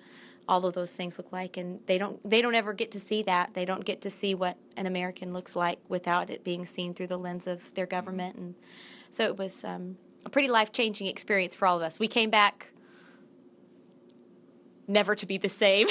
all 0.48 0.66
of 0.66 0.74
those 0.74 0.96
things 0.96 1.18
look 1.18 1.32
like 1.34 1.58
and 1.58 1.82
they 1.88 1.98
don't 1.98 2.28
they 2.28 2.42
don't 2.42 2.56
ever 2.56 2.72
get 2.72 2.90
to 2.92 3.00
see 3.00 3.22
that 3.24 3.54
they 3.54 3.66
don't 3.66 3.84
get 3.84 4.00
to 4.02 4.10
see 4.10 4.34
what 4.34 4.58
an 4.78 4.88
American 4.88 5.34
looks 5.34 5.56
like 5.58 5.80
without 5.90 6.30
it 6.30 6.46
being 6.46 6.66
seen 6.66 6.94
through 6.94 7.08
the 7.08 7.18
lens 7.18 7.48
of 7.48 7.74
their 7.74 7.86
government 7.86 8.38
and 8.38 8.56
so 9.10 9.26
it 9.26 9.38
was 9.38 9.66
um, 9.66 9.98
a 10.26 10.30
pretty 10.30 10.48
life 10.48 10.72
changing 10.72 11.08
experience 11.08 11.54
for 11.54 11.68
all 11.68 11.76
of 11.76 11.84
us 11.84 12.00
we 12.00 12.08
came 12.08 12.30
back 12.30 12.72
never 14.88 15.16
to 15.16 15.26
be 15.26 15.38
the 15.38 15.50
same 15.50 15.88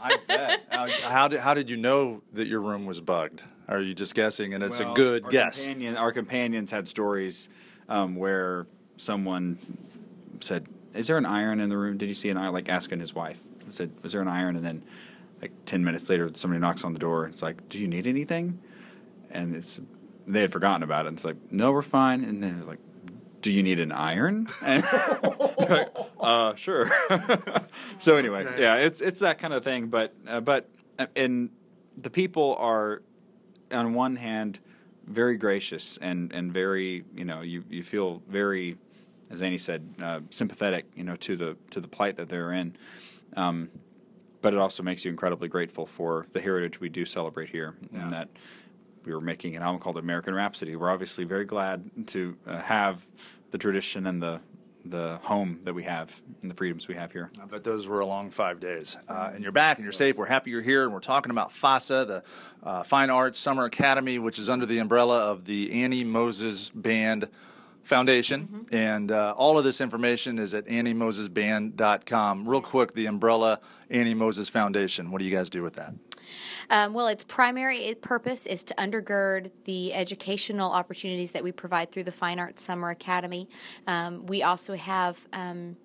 I 0.00 0.18
bet. 0.28 0.64
Uh, 0.70 0.88
how 1.02 1.28
did 1.28 1.40
how 1.40 1.54
did 1.54 1.70
you 1.70 1.76
know 1.76 2.20
that 2.34 2.46
your 2.46 2.60
room 2.60 2.84
was 2.84 3.00
bugged? 3.00 3.42
Are 3.68 3.80
you 3.80 3.94
just 3.94 4.14
guessing? 4.14 4.52
And 4.52 4.62
it's 4.62 4.80
a 4.80 4.92
good 4.94 5.24
our 5.24 5.30
guess. 5.30 5.64
Companion, 5.64 5.96
our 5.96 6.12
companions 6.12 6.70
had 6.70 6.86
stories 6.86 7.48
um, 7.88 8.14
where 8.14 8.66
someone 8.96 9.58
said, 10.40 10.66
"Is 10.94 11.06
there 11.08 11.18
an 11.18 11.26
iron 11.26 11.60
in 11.60 11.68
the 11.68 11.76
room? 11.76 11.96
Did 11.98 12.08
you 12.08 12.14
see 12.14 12.28
an 12.30 12.36
iron?" 12.36 12.52
Like 12.52 12.68
asking 12.68 13.00
his 13.00 13.14
wife, 13.14 13.38
said, 13.70 13.90
"Was 14.02 14.12
there 14.12 14.22
an 14.22 14.28
iron?" 14.28 14.56
And 14.56 14.64
then, 14.64 14.82
like 15.42 15.52
ten 15.64 15.84
minutes 15.84 16.08
later, 16.08 16.30
somebody 16.34 16.60
knocks 16.60 16.84
on 16.84 16.92
the 16.92 16.98
door. 16.98 17.26
It's 17.26 17.42
like, 17.42 17.68
"Do 17.68 17.78
you 17.78 17.88
need 17.88 18.06
anything?" 18.06 18.58
And 19.30 19.54
it's 19.54 19.80
they 20.26 20.40
had 20.42 20.52
forgotten 20.52 20.82
about 20.82 21.06
it. 21.06 21.12
It's 21.14 21.24
like, 21.24 21.36
"No, 21.50 21.72
we're 21.72 21.82
fine." 21.82 22.24
And 22.24 22.42
then 22.42 22.58
they're 22.58 22.68
like, 22.68 22.78
"Do 23.42 23.50
you 23.52 23.62
need 23.62 23.80
an 23.80 23.92
iron?" 23.92 24.48
And 24.62 24.82
like, 25.70 25.88
uh, 26.20 26.54
sure. 26.56 26.90
so 27.98 28.16
anyway, 28.16 28.44
Okay. 28.44 28.60
yeah, 28.62 28.76
it's 28.76 29.00
it's 29.00 29.20
that 29.20 29.38
kind 29.38 29.52
of 29.54 29.64
thing. 29.64 29.86
But 29.88 30.14
uh, 30.26 30.40
but 30.40 30.68
uh, 30.98 31.06
and 31.16 31.50
the 31.96 32.10
people 32.10 32.56
are 32.58 33.02
on 33.72 33.94
one 33.94 34.16
hand 34.16 34.58
very 35.06 35.36
gracious 35.36 35.96
and 35.98 36.32
and 36.32 36.52
very 36.52 37.04
you 37.14 37.24
know 37.24 37.40
you 37.42 37.64
you 37.70 37.82
feel 37.82 38.22
very 38.28 38.76
as 39.30 39.42
Annie 39.42 39.58
said 39.58 39.94
uh, 40.02 40.20
sympathetic 40.30 40.86
you 40.94 41.04
know 41.04 41.16
to 41.16 41.36
the 41.36 41.56
to 41.70 41.80
the 41.80 41.88
plight 41.88 42.16
that 42.16 42.28
they're 42.28 42.52
in. 42.52 42.76
Um, 43.36 43.70
but 44.42 44.52
it 44.52 44.58
also 44.60 44.82
makes 44.82 45.04
you 45.04 45.10
incredibly 45.10 45.48
grateful 45.48 45.86
for 45.86 46.26
the 46.34 46.40
heritage 46.40 46.78
we 46.78 46.90
do 46.90 47.04
celebrate 47.06 47.48
here, 47.48 47.74
Yeah. 47.92 48.02
and 48.02 48.10
that 48.10 48.28
we 49.06 49.12
were 49.14 49.20
making 49.22 49.56
an 49.56 49.62
album 49.62 49.80
called 49.80 49.96
American 49.96 50.34
Rhapsody. 50.34 50.76
We're 50.76 50.90
obviously 50.90 51.24
very 51.24 51.46
glad 51.46 52.06
to 52.08 52.36
uh, 52.46 52.58
have 52.58 53.06
the 53.52 53.58
tradition 53.58 54.06
and 54.06 54.22
the 54.22 54.40
the 54.84 55.18
home 55.22 55.60
that 55.64 55.74
we 55.74 55.84
have 55.84 56.20
and 56.42 56.50
the 56.50 56.54
freedoms 56.54 56.88
we 56.88 56.94
have 56.94 57.12
here. 57.12 57.30
I 57.40 57.46
bet 57.46 57.64
those 57.64 57.86
were 57.86 58.00
a 58.00 58.06
long 58.06 58.30
five 58.30 58.60
days. 58.60 58.96
Uh, 59.08 59.30
and 59.34 59.42
you're 59.42 59.52
back 59.52 59.78
and 59.78 59.84
you're 59.84 59.92
safe. 59.92 60.16
We're 60.16 60.26
happy 60.26 60.50
you're 60.50 60.62
here. 60.62 60.84
And 60.84 60.92
we're 60.92 61.00
talking 61.00 61.30
about 61.30 61.50
FASA, 61.50 62.06
the 62.06 62.22
uh, 62.62 62.82
Fine 62.82 63.10
Arts 63.10 63.38
Summer 63.38 63.64
Academy, 63.64 64.18
which 64.18 64.38
is 64.38 64.50
under 64.50 64.66
the 64.66 64.78
umbrella 64.78 65.20
of 65.20 65.44
the 65.44 65.72
Annie 65.84 66.04
Moses 66.04 66.70
Band 66.70 67.28
Foundation, 67.84 68.66
and 68.72 69.12
uh, 69.12 69.34
all 69.36 69.58
of 69.58 69.64
this 69.64 69.82
information 69.82 70.38
is 70.38 70.54
at 70.54 70.64
AnnieMosesBand.com. 70.66 72.48
Real 72.48 72.62
quick, 72.62 72.94
the 72.94 73.04
umbrella 73.06 73.60
Annie 73.90 74.14
Moses 74.14 74.48
Foundation. 74.48 75.10
What 75.10 75.18
do 75.18 75.26
you 75.26 75.36
guys 75.36 75.50
do 75.50 75.62
with 75.62 75.74
that? 75.74 75.92
Um, 76.70 76.94
well, 76.94 77.08
its 77.08 77.24
primary 77.24 77.94
purpose 78.00 78.46
is 78.46 78.64
to 78.64 78.74
undergird 78.74 79.50
the 79.64 79.94
educational 79.94 80.72
opportunities 80.72 81.32
that 81.32 81.44
we 81.44 81.52
provide 81.52 81.90
through 81.90 82.04
the 82.04 82.12
Fine 82.12 82.38
Arts 82.38 82.62
Summer 82.62 82.90
Academy. 82.90 83.48
Um, 83.86 84.26
we 84.26 84.42
also 84.42 84.74
have 84.74 85.26
um, 85.32 85.76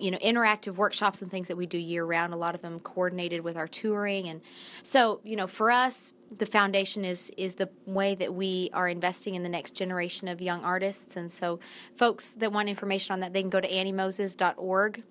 you 0.00 0.10
know 0.10 0.18
interactive 0.18 0.76
workshops 0.76 1.22
and 1.22 1.30
things 1.30 1.48
that 1.48 1.56
we 1.56 1.66
do 1.66 1.78
year 1.78 2.04
round 2.04 2.32
a 2.32 2.36
lot 2.36 2.54
of 2.54 2.62
them 2.62 2.80
coordinated 2.80 3.42
with 3.42 3.56
our 3.56 3.68
touring. 3.68 4.28
And 4.28 4.40
so 4.82 5.20
you 5.22 5.36
know 5.36 5.46
for 5.46 5.70
us 5.70 6.12
the 6.36 6.46
foundation 6.46 7.04
is 7.04 7.30
is 7.36 7.56
the 7.56 7.68
way 7.86 8.14
that 8.14 8.34
we 8.34 8.70
are 8.72 8.88
investing 8.88 9.34
in 9.34 9.42
the 9.42 9.48
next 9.48 9.74
generation 9.74 10.26
of 10.26 10.40
young 10.40 10.64
artists. 10.64 11.16
And 11.16 11.30
so 11.30 11.60
folks 11.96 12.34
that 12.36 12.52
want 12.52 12.68
information 12.68 13.12
on 13.12 13.20
that 13.20 13.32
they 13.32 13.42
can 13.42 13.50
go 13.50 13.60
to 13.60 13.68
anniemoses.org 13.68 15.02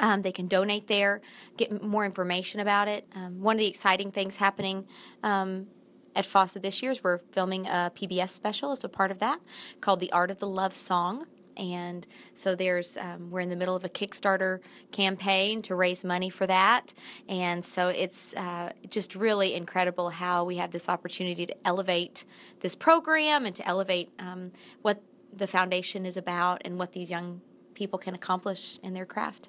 um, 0.00 0.22
they 0.22 0.32
can 0.32 0.46
donate 0.46 0.86
there 0.86 1.20
get 1.56 1.82
more 1.82 2.04
information 2.04 2.60
about 2.60 2.88
it. 2.88 3.06
Um, 3.14 3.40
one 3.40 3.56
of 3.56 3.60
the 3.60 3.66
exciting 3.66 4.10
things 4.10 4.36
happening 4.36 4.86
um, 5.22 5.66
at 6.14 6.24
FASA 6.26 6.62
this 6.62 6.82
year 6.82 6.90
is 6.90 7.02
we're 7.02 7.18
filming 7.18 7.66
a 7.66 7.92
PBS 7.94 8.30
special 8.30 8.72
as 8.72 8.84
a 8.84 8.88
part 8.88 9.10
of 9.10 9.18
that 9.18 9.40
called 9.80 10.00
The 10.00 10.10
Art 10.12 10.30
of 10.30 10.38
the 10.38 10.48
Love 10.48 10.74
Song. 10.74 11.26
And 11.56 12.06
so 12.34 12.54
there's 12.54 12.96
um, 12.96 13.30
we're 13.30 13.40
in 13.40 13.48
the 13.48 13.56
middle 13.56 13.74
of 13.74 13.84
a 13.84 13.88
Kickstarter 13.88 14.60
campaign 14.92 15.60
to 15.62 15.74
raise 15.74 16.04
money 16.04 16.30
for 16.30 16.46
that, 16.46 16.94
and 17.28 17.64
so 17.64 17.88
it's 17.88 18.32
uh, 18.34 18.70
just 18.88 19.16
really 19.16 19.54
incredible 19.54 20.10
how 20.10 20.44
we 20.44 20.58
have 20.58 20.70
this 20.70 20.88
opportunity 20.88 21.46
to 21.46 21.56
elevate 21.66 22.24
this 22.60 22.76
program 22.76 23.44
and 23.44 23.56
to 23.56 23.66
elevate 23.66 24.10
um, 24.20 24.52
what 24.82 25.02
the 25.32 25.48
foundation 25.48 26.06
is 26.06 26.16
about 26.16 26.62
and 26.64 26.78
what 26.78 26.92
these 26.92 27.10
young 27.10 27.40
people 27.74 27.98
can 27.98 28.14
accomplish 28.14 28.78
in 28.84 28.94
their 28.94 29.06
craft. 29.06 29.48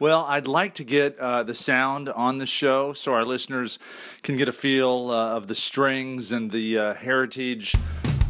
Well, 0.00 0.26
I'd 0.26 0.46
like 0.46 0.74
to 0.74 0.84
get 0.84 1.18
uh, 1.18 1.42
the 1.42 1.54
sound 1.54 2.08
on 2.08 2.38
the 2.38 2.46
show 2.46 2.92
so 2.92 3.12
our 3.14 3.24
listeners 3.24 3.80
can 4.22 4.36
get 4.36 4.48
a 4.48 4.52
feel 4.52 5.10
uh, 5.10 5.34
of 5.34 5.48
the 5.48 5.56
strings 5.56 6.30
and 6.30 6.52
the 6.52 6.78
uh, 6.78 6.94
heritage, 6.94 7.74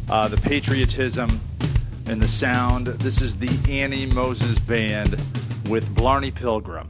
uh, 0.09 0.27
the 0.29 0.37
patriotism 0.37 1.39
and 2.07 2.19
the 2.19 2.27
sound. 2.27 2.87
This 2.87 3.21
is 3.21 3.37
the 3.37 3.55
Annie 3.69 4.07
Moses 4.07 4.57
Band 4.57 5.21
with 5.69 5.93
Blarney 5.93 6.31
Pilgrim. 6.31 6.87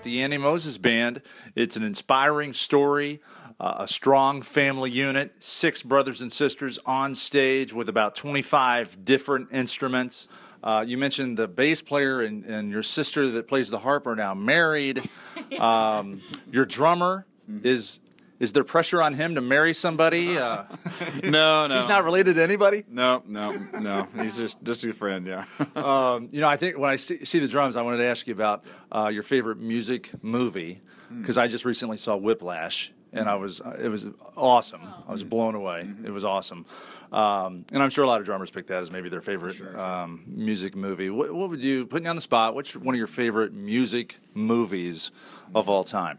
It, 0.00 0.04
the 0.04 0.22
Annie 0.22 0.38
Moses 0.38 0.78
Band. 0.78 1.22
It's 1.54 1.76
an 1.76 1.82
inspiring 1.82 2.54
story, 2.54 3.20
uh, 3.58 3.76
a 3.80 3.88
strong 3.88 4.42
family 4.42 4.90
unit, 4.90 5.34
six 5.38 5.82
brothers 5.82 6.20
and 6.20 6.32
sisters 6.32 6.78
on 6.86 7.14
stage 7.14 7.72
with 7.72 7.88
about 7.88 8.14
25 8.16 9.04
different 9.04 9.52
instruments. 9.52 10.28
Uh, 10.62 10.84
you 10.86 10.98
mentioned 10.98 11.38
the 11.38 11.48
bass 11.48 11.82
player 11.82 12.20
and, 12.20 12.44
and, 12.44 12.70
your 12.70 12.82
sister 12.82 13.30
that 13.30 13.48
plays 13.48 13.70
the 13.70 13.78
harp 13.78 14.06
are 14.06 14.16
now 14.16 14.34
married. 14.34 15.08
Um, 15.58 16.22
your 16.52 16.64
drummer 16.64 17.26
is 17.64 17.98
is 18.40 18.54
there 18.54 18.64
pressure 18.64 19.02
on 19.02 19.14
him 19.14 19.34
to 19.34 19.42
marry 19.42 19.74
somebody? 19.74 20.38
Uh, 20.38 20.64
no, 21.22 21.66
no. 21.66 21.76
He's 21.76 21.88
not 21.88 22.04
related 22.04 22.36
to 22.36 22.42
anybody. 22.42 22.84
No, 22.88 23.22
no, 23.26 23.52
no. 23.78 24.08
He's 24.20 24.38
just 24.38 24.62
just 24.64 24.84
a 24.86 24.94
friend. 24.94 25.26
Yeah. 25.26 25.44
um, 25.76 26.30
you 26.32 26.40
know, 26.40 26.48
I 26.48 26.56
think 26.56 26.78
when 26.78 26.88
I 26.88 26.96
see, 26.96 27.24
see, 27.24 27.38
the 27.38 27.48
drums, 27.48 27.76
I 27.76 27.82
wanted 27.82 27.98
to 27.98 28.06
ask 28.06 28.26
you 28.26 28.32
about 28.32 28.64
uh, 28.90 29.10
your 29.12 29.22
favorite 29.22 29.58
music 29.58 30.10
movie 30.22 30.80
because 31.20 31.36
I 31.36 31.48
just 31.48 31.66
recently 31.66 31.98
saw 31.98 32.16
Whiplash, 32.16 32.92
and 33.12 33.28
I 33.28 33.34
was 33.34 33.60
it 33.78 33.88
was 33.88 34.08
awesome. 34.38 34.82
I 35.06 35.12
was 35.12 35.22
blown 35.22 35.54
away. 35.54 35.86
It 36.02 36.10
was 36.10 36.24
awesome, 36.24 36.64
um, 37.12 37.66
and 37.72 37.82
I'm 37.82 37.90
sure 37.90 38.04
a 38.04 38.08
lot 38.08 38.20
of 38.20 38.26
drummers 38.26 38.50
pick 38.50 38.68
that 38.68 38.80
as 38.80 38.90
maybe 38.90 39.10
their 39.10 39.20
favorite 39.20 39.60
um, 39.76 40.24
music 40.26 40.74
movie. 40.74 41.10
What, 41.10 41.34
what 41.34 41.50
would 41.50 41.60
you 41.60 41.86
putting 41.86 42.04
you 42.04 42.10
on 42.10 42.16
the 42.16 42.22
spot? 42.22 42.54
Which 42.54 42.74
one 42.74 42.94
of 42.94 42.98
your 42.98 43.06
favorite 43.06 43.52
music 43.52 44.18
movies 44.32 45.10
of 45.54 45.68
all 45.68 45.84
time? 45.84 46.18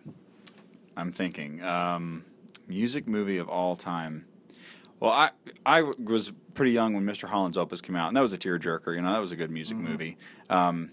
I'm 0.97 1.11
thinking 1.11 1.63
um, 1.63 2.25
music 2.67 3.07
movie 3.07 3.37
of 3.37 3.49
all 3.49 3.75
time. 3.75 4.25
Well, 4.99 5.11
I 5.11 5.31
I 5.65 5.81
was 5.81 6.31
pretty 6.53 6.71
young 6.71 6.93
when 6.93 7.03
Mr. 7.05 7.27
Holland's 7.27 7.57
Opus 7.57 7.81
came 7.81 7.95
out, 7.95 8.07
and 8.09 8.17
that 8.17 8.21
was 8.21 8.33
a 8.33 8.37
tearjerker. 8.37 8.95
You 8.95 9.01
know, 9.01 9.11
that 9.13 9.19
was 9.19 9.31
a 9.31 9.35
good 9.35 9.51
music 9.51 9.77
movie. 9.77 10.17
Um, 10.49 10.91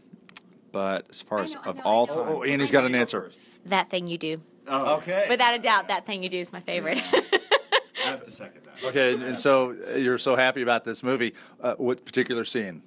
but 0.73 1.07
as 1.11 1.23
far 1.23 1.41
as 1.41 1.55
know, 1.55 1.61
of 1.63 1.77
know, 1.77 1.83
all 1.85 2.07
time, 2.07 2.29
Oh, 2.29 2.43
Andy's 2.43 2.71
got 2.71 2.85
an 2.85 2.95
answer. 2.95 3.31
That 3.67 3.91
thing 3.91 4.07
you 4.07 4.19
do. 4.19 4.41
Okay. 4.69 5.27
Without 5.29 5.55
a 5.55 5.59
doubt, 5.59 5.89
that 5.89 6.07
thing 6.07 6.23
you 6.23 6.29
do 6.29 6.39
is 6.39 6.53
my 6.53 6.61
favorite. 6.61 7.03
I 7.13 8.11
have 8.11 8.25
to 8.25 8.31
second 8.31 8.63
that. 8.65 8.89
Okay, 8.89 9.15
and, 9.15 9.23
and 9.23 9.39
so 9.39 9.77
uh, 9.91 9.97
you're 9.97 10.19
so 10.19 10.37
happy 10.37 10.63
about 10.63 10.85
this 10.85 11.03
movie. 11.03 11.35
Uh, 11.61 11.75
what 11.75 12.05
particular 12.05 12.45
scene? 12.45 12.83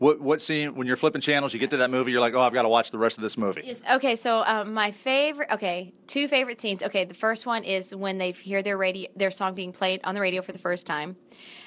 What 0.00 0.18
what 0.18 0.40
scene? 0.40 0.76
When 0.76 0.86
you're 0.86 0.96
flipping 0.96 1.20
channels, 1.20 1.52
you 1.52 1.60
get 1.60 1.68
to 1.72 1.76
that 1.76 1.90
movie, 1.90 2.10
you're 2.10 2.22
like, 2.22 2.32
oh, 2.32 2.40
I've 2.40 2.54
got 2.54 2.62
to 2.62 2.70
watch 2.70 2.90
the 2.90 2.96
rest 2.96 3.18
of 3.18 3.22
this 3.22 3.36
movie. 3.36 3.64
Yes. 3.66 3.82
Okay, 3.92 4.16
so 4.16 4.42
um, 4.46 4.72
my 4.72 4.92
favorite. 4.92 5.50
Okay, 5.50 5.92
two 6.06 6.26
favorite 6.26 6.58
scenes. 6.58 6.82
Okay, 6.82 7.04
the 7.04 7.12
first 7.12 7.44
one 7.44 7.64
is 7.64 7.94
when 7.94 8.16
they 8.16 8.30
hear 8.30 8.62
their 8.62 8.78
radio, 8.78 9.10
their 9.14 9.30
song 9.30 9.52
being 9.52 9.72
played 9.72 10.00
on 10.04 10.14
the 10.14 10.22
radio 10.22 10.40
for 10.40 10.52
the 10.52 10.58
first 10.58 10.86
time. 10.86 11.16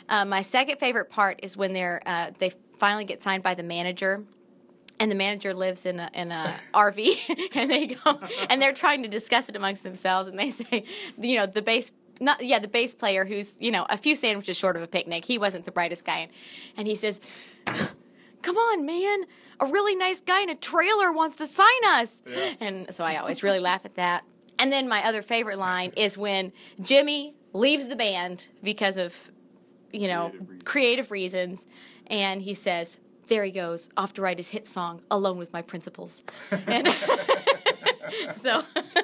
Uh, 0.10 0.26
my 0.26 0.42
second 0.42 0.80
favorite 0.80 1.12
part 1.12 1.42
is 1.44 1.56
when 1.56 1.74
they're 1.74 2.02
uh, 2.08 2.32
they 2.40 2.52
finally 2.80 3.06
get 3.06 3.22
signed 3.22 3.44
by 3.44 3.54
the 3.54 3.64
manager. 3.64 4.24
And 5.00 5.12
the 5.12 5.16
manager 5.16 5.54
lives 5.54 5.86
in 5.86 6.00
a 6.00 6.10
in 6.16 6.32
a 6.32 6.52
RV, 6.74 7.52
and 7.54 7.70
they 7.70 7.86
go 7.88 8.20
and 8.50 8.60
they're 8.60 8.74
trying 8.74 9.04
to 9.04 9.10
discuss 9.10 9.48
it 9.48 9.56
amongst 9.56 9.84
themselves, 9.84 10.28
and 10.28 10.40
they 10.40 10.50
say, 10.50 10.86
you 11.20 11.38
know, 11.38 11.46
the 11.46 11.62
bass 11.62 11.92
not 12.20 12.44
yeah 12.44 12.58
the 12.58 12.68
bass 12.68 12.96
player 12.96 13.26
who's 13.26 13.58
you 13.60 13.70
know 13.70 13.86
a 13.90 13.98
few 13.98 14.16
sandwiches 14.16 14.58
short 14.58 14.76
of 14.76 14.82
a 14.82 14.88
picnic. 14.88 15.26
He 15.26 15.38
wasn't 15.38 15.66
the 15.66 15.72
brightest 15.72 16.04
guy, 16.04 16.20
and, 16.20 16.32
and 16.78 16.88
he 16.88 16.96
says, 16.96 17.22
come 18.44 18.58
on, 18.58 18.86
man. 18.86 19.24
A 19.60 19.66
really 19.66 19.96
nice 19.96 20.22
guy 20.22 20.42
in 20.42 20.50
a 20.50 20.56
trailer 20.56 21.12
wants 21.12 21.36
to 21.38 21.48
sign 21.48 21.68
us. 21.86 22.22
And 22.60 22.94
so 22.94 23.04
I 23.04 23.18
always 23.18 23.42
really 23.42 23.60
laugh 23.60 23.86
at 23.86 23.96
that. 23.96 24.24
And 24.60 24.72
then 24.72 24.88
my 24.88 25.04
other 25.04 25.22
favorite 25.22 25.58
line 25.58 25.92
is 25.96 26.18
when 26.18 26.54
Jimmy 26.82 27.34
leaves 27.54 27.88
the 27.88 27.96
band 27.96 28.50
because 28.62 28.98
of, 28.98 29.32
you 29.92 30.08
know, 30.08 30.32
creative 30.64 31.12
reasons. 31.12 31.68
And 32.08 32.42
he 32.42 32.54
says, 32.54 33.00
there 33.28 33.44
he 33.44 33.52
goes, 33.52 33.90
off 33.96 34.14
to 34.14 34.22
write 34.22 34.38
his 34.38 34.50
hit 34.50 34.68
song, 34.68 35.02
Alone 35.10 35.38
with 35.38 35.54
My 35.54 35.62
Principles. 35.62 36.24
And 36.68 36.88
so, 38.36 38.64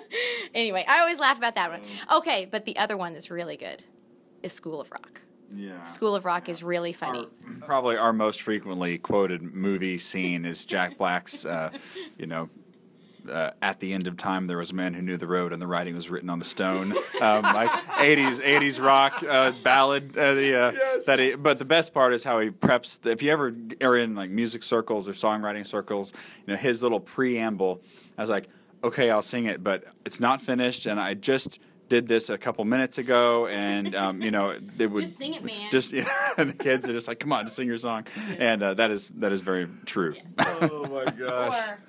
anyway, 0.54 0.86
I 0.88 1.00
always 1.00 1.20
laugh 1.20 1.38
about 1.38 1.56
that 1.56 1.72
one. 1.72 1.82
Mm. 1.82 2.18
Okay, 2.18 2.48
but 2.50 2.66
the 2.66 2.78
other 2.78 2.98
one 2.98 3.14
that's 3.14 3.32
really 3.32 3.58
good 3.58 3.84
is 4.44 4.54
School 4.54 4.82
of 4.82 4.92
Rock. 4.92 5.22
Yeah. 5.56 5.84
School 5.84 6.16
of 6.16 6.26
Rock 6.26 6.50
is 6.50 6.64
really 6.64 6.94
funny. 6.94 7.20
Our- 7.48 7.66
probably 7.66 7.98
our 7.98 8.14
most 8.14 8.42
frequently 8.42 8.98
quoted 8.98 9.42
movie 9.42 9.98
scene 9.98 10.46
is 10.46 10.66
Jack 10.66 10.98
Black's, 10.98 11.46
uh, 11.46 11.72
you 12.18 12.28
know, 12.28 12.50
uh, 13.30 13.52
at 13.62 13.80
the 13.80 13.94
end 13.94 14.08
of 14.08 14.18
time 14.18 14.48
there 14.48 14.58
was 14.58 14.72
a 14.72 14.74
man 14.74 14.94
who 14.94 15.02
knew 15.02 15.18
the 15.18 15.28
road 15.28 15.52
and 15.54 15.62
the 15.62 15.68
writing 15.68 15.94
was 15.96 16.10
written 16.10 16.30
on 16.30 16.40
the 16.40 16.46
stone. 16.46 16.94
Um, 17.22 17.44
like 17.44 17.70
80s 17.98 18.40
80s 18.40 18.84
rock 18.84 19.24
uh, 19.28 19.52
ballad. 19.64 20.18
Uh, 20.18 20.34
the, 20.34 20.56
uh, 20.56 20.72
that 21.06 21.20
he, 21.20 21.36
but 21.36 21.60
the 21.60 21.66
best 21.66 21.94
part 21.94 22.14
is 22.14 22.24
how 22.24 22.40
he 22.40 22.50
preps. 22.50 23.02
The, 23.02 23.12
if 23.12 23.22
you 23.22 23.32
ever 23.32 23.54
are 23.82 23.98
in 23.98 24.16
like 24.16 24.30
music 24.30 24.64
circles 24.64 25.08
or 25.10 25.14
songwriting 25.14 25.68
circles, 25.68 26.14
you 26.48 26.54
know 26.54 26.58
his 26.60 26.82
little 26.82 27.00
preamble. 27.00 27.82
I 28.18 28.22
was 28.22 28.30
like, 28.30 28.48
okay, 28.84 29.12
I'll 29.12 29.22
sing 29.22 29.46
it, 29.46 29.64
but 29.64 29.84
it's 30.06 30.20
not 30.20 30.42
finished, 30.42 30.86
and 30.86 31.00
I 31.00 31.14
just. 31.14 31.60
Did 31.90 32.08
this 32.08 32.30
a 32.30 32.38
couple 32.38 32.64
minutes 32.66 33.00
ago, 33.00 33.48
and 33.48 33.96
um, 33.96 34.22
you 34.22 34.30
know 34.32 34.58
they 34.78 34.86
would 34.86 35.06
Just 35.06 35.18
sing 35.18 35.34
it, 35.34 35.44
man. 35.44 35.72
Just 35.72 35.92
yeah, 35.94 36.06
and 36.38 36.52
the 36.52 36.56
kids 36.56 36.88
are 36.88 36.94
just 36.94 37.08
like, 37.08 37.20
"Come 37.20 37.34
on, 37.34 37.46
just 37.46 37.56
sing 37.56 37.68
your 37.68 37.78
song," 37.78 38.06
and 38.38 38.62
uh, 38.62 38.76
that 38.76 38.92
is 38.92 39.10
that 39.18 39.32
is 39.32 39.42
very 39.42 39.68
true. 39.86 40.16
Oh 40.40 40.86
my 40.86 41.12
gosh. 41.12 41.70
Or 41.70 41.80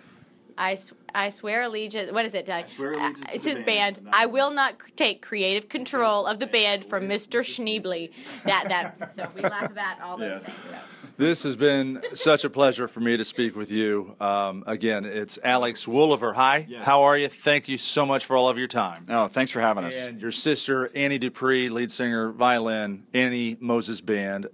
I, 0.61 0.73
s- 0.73 0.93
I 1.15 1.31
swear 1.31 1.63
allegiance. 1.63 2.13
What 2.13 2.27
is 2.27 2.35
it, 2.35 2.45
Doug? 2.45 2.69
swear 2.69 2.93
allegiance 2.93 3.25
Uh, 3.27 3.33
to 3.33 3.39
to 3.39 3.49
the 3.49 3.55
the 3.61 3.63
band, 3.65 4.05
band. 4.05 4.09
I 4.15 4.27
will 4.27 4.51
not 4.53 4.75
c- 4.85 4.93
take 4.95 5.23
creative 5.23 5.71
control 5.71 6.27
of 6.27 6.39
the 6.39 6.47
band 6.47 6.85
from 6.85 7.05
Mr. 7.09 7.41
Schneebly. 7.41 8.11
That 8.45 8.65
that. 8.69 9.13
So 9.15 9.27
we 9.35 9.41
laugh 9.41 9.71
about 9.71 10.01
all 10.03 10.19
those 10.19 10.43
Yes. 10.43 10.45
things. 10.45 10.77
This 11.17 11.43
has 11.45 11.57
been 11.57 12.03
such 12.15 12.45
a 12.45 12.51
pleasure 12.51 12.89
for 12.89 13.01
me 13.01 13.17
to 13.17 13.25
speak 13.25 13.57
with 13.57 13.71
you. 13.73 14.15
Um, 14.21 14.63
again, 14.67 15.05
it's 15.05 15.39
Alex 15.43 15.87
Wolaver. 15.87 16.35
Hi, 16.35 16.67
Yes. 16.69 16.85
how 16.85 17.03
are 17.03 17.17
you? 17.17 17.29
Thank 17.29 17.69
you 17.69 17.77
so 17.79 18.05
much 18.07 18.25
for 18.27 18.37
all 18.37 18.49
of 18.49 18.57
your 18.59 18.69
time. 18.69 19.07
Oh, 19.09 19.27
thanks 19.29 19.51
for 19.51 19.61
having 19.61 19.85
us. 19.85 20.01
And 20.07 20.21
your 20.21 20.33
sister, 20.33 20.91
Annie 20.95 21.19
Dupre, 21.19 21.69
lead 21.71 21.91
singer, 21.91 22.33
violin, 22.33 23.05
Annie 23.15 23.57
Moses 23.61 24.01
Band. 24.01 24.49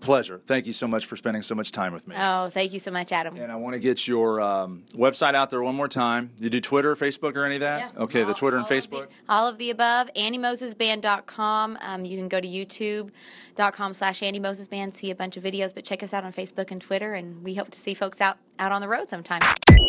Pleasure. 0.00 0.40
Thank 0.46 0.66
you 0.66 0.72
so 0.72 0.86
much 0.86 1.06
for 1.06 1.16
spending 1.16 1.42
so 1.42 1.54
much 1.54 1.72
time 1.72 1.92
with 1.92 2.06
me. 2.06 2.14
Oh, 2.18 2.48
thank 2.50 2.72
you 2.72 2.78
so 2.78 2.90
much, 2.90 3.10
Adam. 3.12 3.36
And 3.36 3.50
I 3.50 3.56
want 3.56 3.74
to 3.74 3.80
get 3.80 4.06
your 4.06 4.40
um, 4.40 4.84
website 4.94 5.34
out 5.34 5.50
there 5.50 5.60
one 5.62 5.74
more 5.74 5.88
time. 5.88 6.30
You 6.38 6.50
do 6.50 6.60
Twitter, 6.60 6.94
Facebook, 6.94 7.34
or 7.36 7.44
any 7.44 7.56
of 7.56 7.60
that? 7.62 7.92
Yeah. 7.96 8.02
Okay, 8.04 8.22
the 8.24 8.32
Twitter 8.34 8.56
and 8.58 8.64
all 8.66 8.72
of 8.72 8.90
the- 8.90 8.96
Facebook. 8.96 9.06
all 9.28 9.46
of 9.48 9.58
the 9.58 9.70
above. 9.70 10.08
AnnieMosesBand.com. 10.16 11.78
Um, 11.80 12.04
you 12.04 12.16
can 12.16 12.28
go 12.28 12.40
to 12.40 12.46
YouTube.com 12.48 13.92
slash 13.94 14.22
Annie 14.22 14.38
Moses 14.38 14.68
Band, 14.68 14.94
see 14.94 15.10
a 15.10 15.14
bunch 15.16 15.36
of 15.36 15.42
videos, 15.42 15.74
but 15.74 15.84
check 15.84 16.02
us 16.02 16.14
out 16.14 16.24
on 16.24 16.32
Facebook 16.32 16.70
and 16.70 16.80
Twitter, 16.80 17.14
and 17.14 17.42
we 17.42 17.54
hope 17.54 17.70
to 17.70 17.78
see 17.78 17.94
folks 17.94 18.20
out, 18.20 18.38
out 18.58 18.72
on 18.72 18.80
the 18.80 18.88
road 18.88 19.10
sometime. 19.10 19.40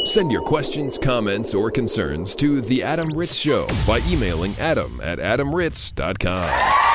Send 0.06 0.32
your 0.32 0.42
questions, 0.42 0.98
comments, 0.98 1.54
or 1.54 1.70
concerns 1.70 2.34
to 2.36 2.62
The 2.62 2.82
Adam 2.84 3.10
Ritz 3.16 3.36
Show 3.36 3.68
by 3.86 4.00
emailing 4.10 4.54
adam 4.60 5.00
at 5.04 5.20
adamritz.com. 5.20 6.89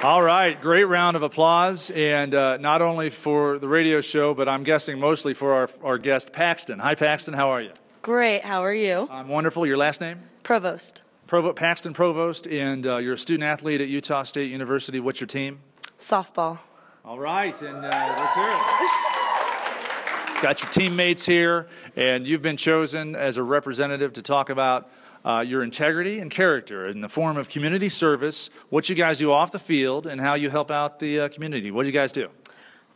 All 0.00 0.22
right, 0.22 0.60
great 0.60 0.84
round 0.84 1.16
of 1.16 1.24
applause, 1.24 1.90
and 1.90 2.32
uh, 2.32 2.56
not 2.58 2.82
only 2.82 3.10
for 3.10 3.58
the 3.58 3.66
radio 3.66 4.00
show, 4.00 4.32
but 4.32 4.48
I'm 4.48 4.62
guessing 4.62 5.00
mostly 5.00 5.34
for 5.34 5.52
our, 5.52 5.68
our 5.82 5.98
guest, 5.98 6.32
Paxton. 6.32 6.78
Hi, 6.78 6.94
Paxton, 6.94 7.34
how 7.34 7.48
are 7.48 7.60
you? 7.60 7.72
Great. 8.00 8.44
How 8.44 8.62
are 8.62 8.72
you? 8.72 9.08
I'm 9.10 9.26
wonderful. 9.26 9.66
Your 9.66 9.76
last 9.76 10.00
name? 10.00 10.20
Provost. 10.44 11.02
Provo- 11.26 11.52
Paxton 11.52 11.94
Provost, 11.94 12.46
and 12.46 12.86
uh, 12.86 12.98
you're 12.98 13.14
a 13.14 13.18
student 13.18 13.42
athlete 13.42 13.80
at 13.80 13.88
Utah 13.88 14.22
State 14.22 14.52
University. 14.52 15.00
What's 15.00 15.20
your 15.20 15.26
team? 15.26 15.58
Softball. 15.98 16.60
All 17.04 17.18
right, 17.18 17.60
and 17.60 17.78
uh, 17.78 18.14
let's 18.18 18.34
hear 18.34 18.44
it. 18.46 20.42
Got 20.42 20.62
your 20.62 20.70
teammates 20.70 21.26
here, 21.26 21.66
and 21.96 22.24
you've 22.24 22.42
been 22.42 22.56
chosen 22.56 23.16
as 23.16 23.36
a 23.36 23.42
representative 23.42 24.12
to 24.12 24.22
talk 24.22 24.48
about 24.48 24.88
uh, 25.24 25.44
your 25.46 25.62
integrity 25.62 26.18
and 26.18 26.30
character 26.30 26.86
in 26.86 27.00
the 27.00 27.08
form 27.08 27.36
of 27.36 27.48
community 27.48 27.88
service, 27.88 28.50
what 28.68 28.88
you 28.88 28.94
guys 28.94 29.18
do 29.18 29.32
off 29.32 29.52
the 29.52 29.58
field, 29.58 30.06
and 30.06 30.20
how 30.20 30.34
you 30.34 30.50
help 30.50 30.70
out 30.70 30.98
the 30.98 31.20
uh, 31.20 31.28
community. 31.28 31.70
What 31.70 31.82
do 31.82 31.88
you 31.88 31.92
guys 31.92 32.12
do? 32.12 32.28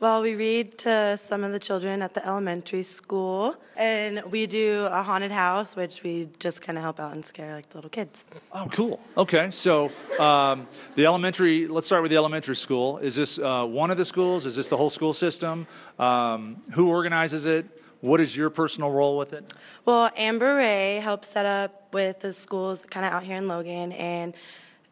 Well, 0.02 0.20
we 0.20 0.34
read 0.34 0.78
to 0.78 1.16
some 1.16 1.44
of 1.44 1.52
the 1.52 1.60
children 1.60 2.02
at 2.02 2.12
the 2.12 2.26
elementary 2.26 2.82
school, 2.82 3.54
and 3.76 4.20
we 4.32 4.48
do 4.48 4.88
a 4.90 5.00
haunted 5.00 5.30
house, 5.30 5.76
which 5.76 6.02
we 6.02 6.28
just 6.40 6.60
kind 6.60 6.76
of 6.76 6.82
help 6.82 6.98
out 6.98 7.12
and 7.12 7.24
scare 7.24 7.54
like 7.54 7.68
the 7.68 7.76
little 7.76 7.88
kids. 7.88 8.24
Oh, 8.52 8.66
cool. 8.72 8.98
Okay, 9.16 9.52
so 9.52 9.92
um, 10.18 10.66
the 10.96 11.06
elementary, 11.06 11.68
let's 11.68 11.86
start 11.86 12.02
with 12.02 12.10
the 12.10 12.16
elementary 12.16 12.56
school. 12.56 12.98
Is 12.98 13.14
this 13.14 13.38
uh, 13.38 13.64
one 13.64 13.92
of 13.92 13.96
the 13.96 14.04
schools? 14.04 14.44
Is 14.44 14.56
this 14.56 14.66
the 14.66 14.76
whole 14.76 14.90
school 14.90 15.12
system? 15.12 15.68
Um, 16.00 16.56
who 16.72 16.88
organizes 16.88 17.46
it? 17.46 17.64
What 18.02 18.20
is 18.20 18.36
your 18.36 18.50
personal 18.50 18.90
role 18.90 19.16
with 19.16 19.32
it? 19.32 19.54
Well, 19.84 20.10
Amber 20.16 20.56
Ray 20.56 20.96
helps 20.96 21.28
set 21.28 21.46
up 21.46 21.94
with 21.94 22.18
the 22.18 22.32
schools 22.32 22.84
kind 22.90 23.06
of 23.06 23.12
out 23.12 23.22
here 23.22 23.36
in 23.36 23.46
Logan, 23.46 23.92
and 23.92 24.34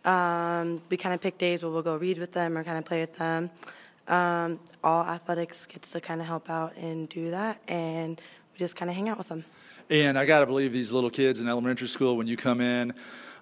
um, 0.04 0.80
we 0.88 0.96
kind 0.96 1.12
of 1.12 1.20
pick 1.20 1.36
days 1.36 1.64
where 1.64 1.72
we'll 1.72 1.82
go 1.82 1.96
read 1.96 2.18
with 2.18 2.30
them 2.30 2.56
or 2.56 2.62
kind 2.62 2.78
of 2.78 2.84
play 2.84 3.00
with 3.00 3.16
them. 3.16 3.50
Um, 4.06 4.60
all 4.84 5.02
athletics 5.02 5.66
gets 5.66 5.90
to 5.90 6.00
kind 6.00 6.20
of 6.20 6.28
help 6.28 6.48
out 6.48 6.76
and 6.76 7.08
do 7.08 7.32
that, 7.32 7.60
and 7.66 8.20
we 8.52 8.58
just 8.58 8.76
kind 8.76 8.88
of 8.88 8.94
hang 8.94 9.08
out 9.08 9.18
with 9.18 9.28
them. 9.28 9.44
And 9.90 10.16
I 10.16 10.24
got 10.24 10.38
to 10.38 10.46
believe 10.46 10.72
these 10.72 10.92
little 10.92 11.10
kids 11.10 11.40
in 11.40 11.48
elementary 11.48 11.88
school, 11.88 12.16
when 12.16 12.28
you 12.28 12.36
come 12.36 12.60
in 12.60 12.94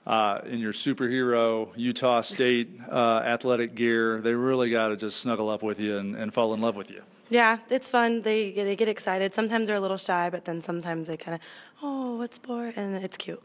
uh, 0.07 0.41
in 0.47 0.61
your 0.61 0.73
superhero 0.73 1.69
Utah 1.77 2.23
State 2.23 2.71
uh, 2.91 3.21
athletic 3.23 3.75
gear, 3.75 4.23
they 4.23 4.33
really 4.33 4.71
got 4.71 4.89
to 4.89 4.97
just 4.97 5.21
snuggle 5.21 5.51
up 5.51 5.63
with 5.63 5.79
you 5.79 5.99
and, 5.99 6.17
and 6.17 6.33
fall 6.33 6.55
in 6.55 6.63
love 6.63 6.75
with 6.75 6.91
you. 6.91 7.03
Yeah, 7.31 7.59
it's 7.69 7.91
fun. 7.91 8.23
They 8.23 8.53
they 8.53 8.77
get 8.77 8.89
excited. 8.89 9.35
Sometimes 9.35 9.67
they're 9.67 9.77
a 9.77 9.81
little 9.81 9.99
shy, 9.99 10.31
but 10.31 10.45
then 10.45 10.63
sometimes 10.63 11.09
they 11.09 11.17
kind 11.17 11.35
of, 11.35 11.41
oh, 11.83 12.17
what 12.17 12.35
sport? 12.35 12.75
And 12.77 12.97
it's 13.05 13.17
cute. 13.17 13.43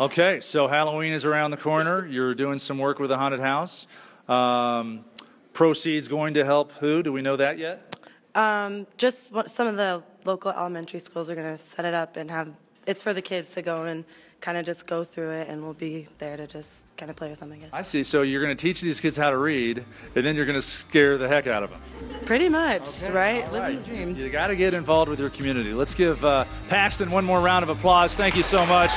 Okay, 0.00 0.40
so 0.40 0.66
Halloween 0.68 1.12
is 1.12 1.24
around 1.24 1.50
the 1.50 1.56
corner. 1.56 2.06
You're 2.06 2.34
doing 2.34 2.58
some 2.58 2.78
work 2.78 2.98
with 2.98 3.10
a 3.10 3.16
haunted 3.16 3.40
house. 3.40 3.86
Um, 4.28 5.04
proceeds 5.52 6.08
going 6.08 6.34
to 6.34 6.44
help 6.44 6.72
who? 6.72 7.02
Do 7.02 7.12
we 7.12 7.22
know 7.22 7.36
that 7.36 7.58
yet? 7.58 7.96
Um, 8.34 8.86
just 8.96 9.30
what, 9.30 9.50
some 9.50 9.66
of 9.66 9.76
the 9.76 10.02
local 10.24 10.50
elementary 10.50 11.00
schools 11.00 11.28
are 11.28 11.34
going 11.34 11.46
to 11.46 11.58
set 11.58 11.84
it 11.84 11.94
up 11.94 12.16
and 12.16 12.30
have 12.30 12.52
it's 12.86 13.02
for 13.02 13.12
the 13.12 13.22
kids 13.22 13.50
to 13.54 13.62
go 13.62 13.84
and 13.84 14.04
kind 14.42 14.58
of 14.58 14.66
just 14.66 14.86
go 14.86 15.04
through 15.04 15.30
it, 15.30 15.48
and 15.48 15.62
we'll 15.62 15.72
be 15.72 16.06
there 16.18 16.36
to 16.36 16.46
just 16.46 16.84
kind 16.96 17.10
of 17.10 17.16
play 17.16 17.30
with 17.30 17.40
them, 17.40 17.52
I 17.52 17.56
guess. 17.56 17.70
I 17.72 17.82
see. 17.82 18.02
So 18.02 18.22
you're 18.22 18.42
going 18.42 18.54
to 18.54 18.60
teach 18.60 18.80
these 18.82 19.00
kids 19.00 19.16
how 19.16 19.30
to 19.30 19.38
read, 19.38 19.84
and 20.14 20.26
then 20.26 20.36
you're 20.36 20.44
going 20.44 20.58
to 20.58 20.62
scare 20.62 21.16
the 21.16 21.28
heck 21.28 21.46
out 21.46 21.62
of 21.62 21.70
them. 21.70 21.80
Pretty 22.26 22.48
much, 22.48 23.02
right? 23.04 23.46
All 23.46 23.52
Living 23.52 23.76
right. 23.78 23.86
the 23.86 23.94
dream. 23.94 24.16
You 24.16 24.28
got 24.28 24.48
to 24.48 24.56
get 24.56 24.74
involved 24.74 25.08
with 25.08 25.20
your 25.20 25.30
community. 25.30 25.72
Let's 25.72 25.94
give 25.94 26.22
uh, 26.24 26.44
Paxton 26.68 27.10
one 27.10 27.24
more 27.24 27.40
round 27.40 27.62
of 27.62 27.68
applause. 27.70 28.16
Thank 28.16 28.36
you 28.36 28.42
so 28.42 28.66
much 28.66 28.90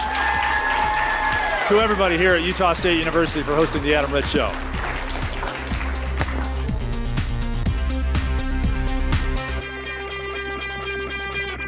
to 1.69 1.79
everybody 1.79 2.17
here 2.17 2.33
at 2.33 2.41
Utah 2.41 2.73
State 2.73 2.97
University 2.97 3.41
for 3.41 3.55
hosting 3.55 3.83
the 3.83 3.95
Adam 3.95 4.11
Ritz 4.11 4.31
Show. 4.31 4.74